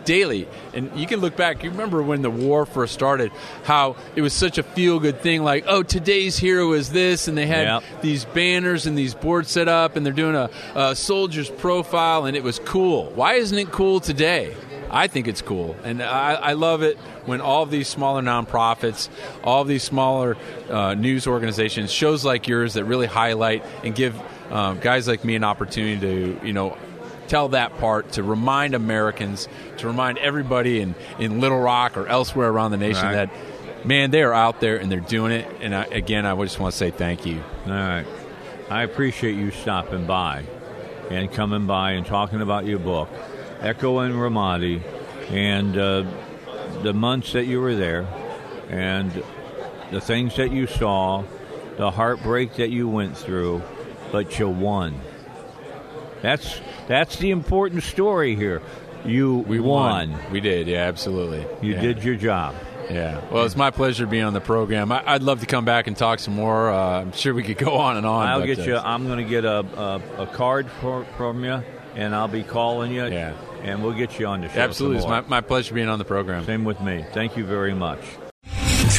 daily. 0.04 0.48
And 0.74 0.90
you 0.98 1.06
can 1.06 1.20
look 1.20 1.36
back. 1.36 1.62
You 1.62 1.70
remember 1.70 2.02
when 2.02 2.22
the 2.22 2.30
war 2.30 2.66
first 2.66 2.94
started, 2.94 3.32
how 3.64 3.96
it 4.16 4.22
was 4.22 4.32
such 4.32 4.58
a 4.58 4.62
feel 4.62 4.98
good 5.00 5.20
thing 5.20 5.42
like, 5.42 5.64
oh, 5.66 5.82
today's 5.82 6.36
hero 6.38 6.72
is 6.72 6.90
this. 6.90 7.28
And 7.28 7.36
they 7.36 7.46
had 7.46 7.66
Yep. 7.66 7.82
these 8.02 8.24
banners 8.24 8.86
and 8.86 8.96
these 8.96 9.14
boards 9.14 9.50
set 9.50 9.68
up, 9.68 9.96
and 9.96 10.04
they're 10.04 10.12
doing 10.12 10.34
a, 10.34 10.50
a 10.74 10.96
soldier's 10.96 11.50
profile, 11.50 12.24
and 12.26 12.36
it 12.36 12.42
was 12.42 12.58
cool. 12.60 13.10
Why 13.14 13.34
isn't 13.34 13.58
it 13.58 13.70
cool 13.70 14.00
today? 14.00 14.54
I 14.94 15.06
think 15.06 15.26
it's 15.26 15.40
cool. 15.40 15.74
And 15.84 16.02
I, 16.02 16.34
I 16.34 16.52
love 16.52 16.82
it 16.82 16.98
when 17.24 17.40
all 17.40 17.62
of 17.62 17.70
these 17.70 17.88
smaller 17.88 18.20
nonprofits, 18.20 19.08
all 19.42 19.62
of 19.62 19.68
these 19.68 19.82
smaller 19.82 20.36
uh, 20.68 20.92
news 20.92 21.26
organizations, 21.26 21.90
shows 21.90 22.26
like 22.26 22.46
yours 22.46 22.74
that 22.74 22.84
really 22.84 23.06
highlight 23.06 23.64
and 23.84 23.94
give 23.94 24.14
um, 24.50 24.80
guys 24.80 25.08
like 25.08 25.24
me 25.24 25.34
an 25.34 25.44
opportunity 25.44 25.98
to, 26.00 26.46
you 26.46 26.52
know, 26.52 26.76
tell 27.28 27.48
that 27.50 27.78
part 27.78 28.12
to 28.12 28.22
remind 28.22 28.74
Americans, 28.74 29.48
to 29.78 29.86
remind 29.86 30.18
everybody 30.18 30.80
in, 30.80 30.94
in 31.18 31.40
Little 31.40 31.60
Rock 31.60 31.96
or 31.96 32.06
elsewhere 32.06 32.48
around 32.48 32.70
the 32.70 32.76
nation 32.76 33.04
Right. 33.04 33.30
that, 33.30 33.86
man, 33.86 34.10
they 34.10 34.22
are 34.22 34.32
out 34.34 34.60
there 34.60 34.76
and 34.76 34.90
they're 34.90 35.00
doing 35.00 35.32
it. 35.32 35.46
And 35.60 35.74
I, 35.74 35.84
again, 35.84 36.26
I 36.26 36.34
just 36.42 36.58
want 36.60 36.72
to 36.72 36.78
say 36.78 36.90
thank 36.90 37.24
you. 37.26 37.42
All 37.66 37.72
right. 37.72 38.06
I 38.70 38.82
appreciate 38.82 39.36
you 39.36 39.50
stopping 39.50 40.06
by 40.06 40.44
and 41.10 41.30
coming 41.30 41.66
by 41.66 41.92
and 41.92 42.06
talking 42.06 42.40
about 42.40 42.64
your 42.64 42.78
book, 42.78 43.08
Echo 43.60 44.00
in 44.00 44.12
Ramadi, 44.12 44.82
and 45.30 45.76
uh, 45.76 46.04
the 46.82 46.92
months 46.94 47.32
that 47.32 47.44
you 47.44 47.60
were 47.60 47.74
there, 47.74 48.06
and 48.70 49.22
the 49.90 50.00
things 50.00 50.36
that 50.36 50.52
you 50.52 50.66
saw, 50.66 51.22
the 51.76 51.90
heartbreak 51.90 52.54
that 52.54 52.70
you 52.70 52.88
went 52.88 53.16
through, 53.16 53.62
but 54.10 54.38
you 54.38 54.48
won. 54.48 54.98
That's 56.22 56.60
that's 56.88 57.16
the 57.16 57.30
important 57.30 57.82
story 57.82 58.34
here. 58.36 58.62
You 59.04 59.38
We 59.38 59.58
won. 59.60 60.12
won. 60.12 60.20
We 60.30 60.40
did. 60.40 60.68
Yeah, 60.68 60.86
absolutely. 60.86 61.44
You 61.60 61.74
Yeah. 61.74 61.80
did 61.80 62.04
your 62.04 62.14
job. 62.14 62.54
Yeah. 62.90 63.20
Well, 63.30 63.44
it's 63.44 63.56
my 63.56 63.70
pleasure 63.70 64.06
being 64.06 64.24
on 64.24 64.32
the 64.32 64.40
program. 64.40 64.92
I, 64.92 65.02
I'd 65.04 65.22
love 65.22 65.40
to 65.40 65.46
come 65.46 65.64
back 65.64 65.86
and 65.86 65.96
talk 65.96 66.18
some 66.18 66.34
more. 66.34 66.70
Uh, 66.70 67.00
I'm 67.00 67.12
sure 67.12 67.32
we 67.34 67.42
could 67.42 67.58
go 67.58 67.74
on 67.74 67.96
and 67.96 68.06
on. 68.06 68.26
I'll 68.28 68.40
but, 68.40 68.46
get 68.46 68.58
uh, 68.60 68.62
you. 68.62 68.76
I'm 68.76 69.06
going 69.06 69.18
to 69.24 69.28
get 69.28 69.44
a, 69.44 69.60
a, 70.18 70.22
a 70.22 70.26
card 70.26 70.70
for, 70.80 71.04
from 71.16 71.44
you, 71.44 71.62
and 71.96 72.14
I'll 72.14 72.28
be 72.28 72.42
calling 72.42 72.92
you. 72.92 73.06
Yeah. 73.06 73.34
And 73.62 73.82
we'll 73.82 73.92
get 73.92 74.18
you 74.18 74.26
on 74.26 74.40
the 74.40 74.48
show. 74.48 74.60
Absolutely. 74.60 74.98
It's 74.98 75.06
my, 75.06 75.20
my 75.22 75.40
pleasure 75.40 75.74
being 75.74 75.88
on 75.88 75.98
the 75.98 76.04
program. 76.04 76.44
Same 76.44 76.64
with 76.64 76.80
me. 76.80 77.04
Thank 77.12 77.36
you 77.36 77.44
very 77.44 77.74
much. 77.74 78.00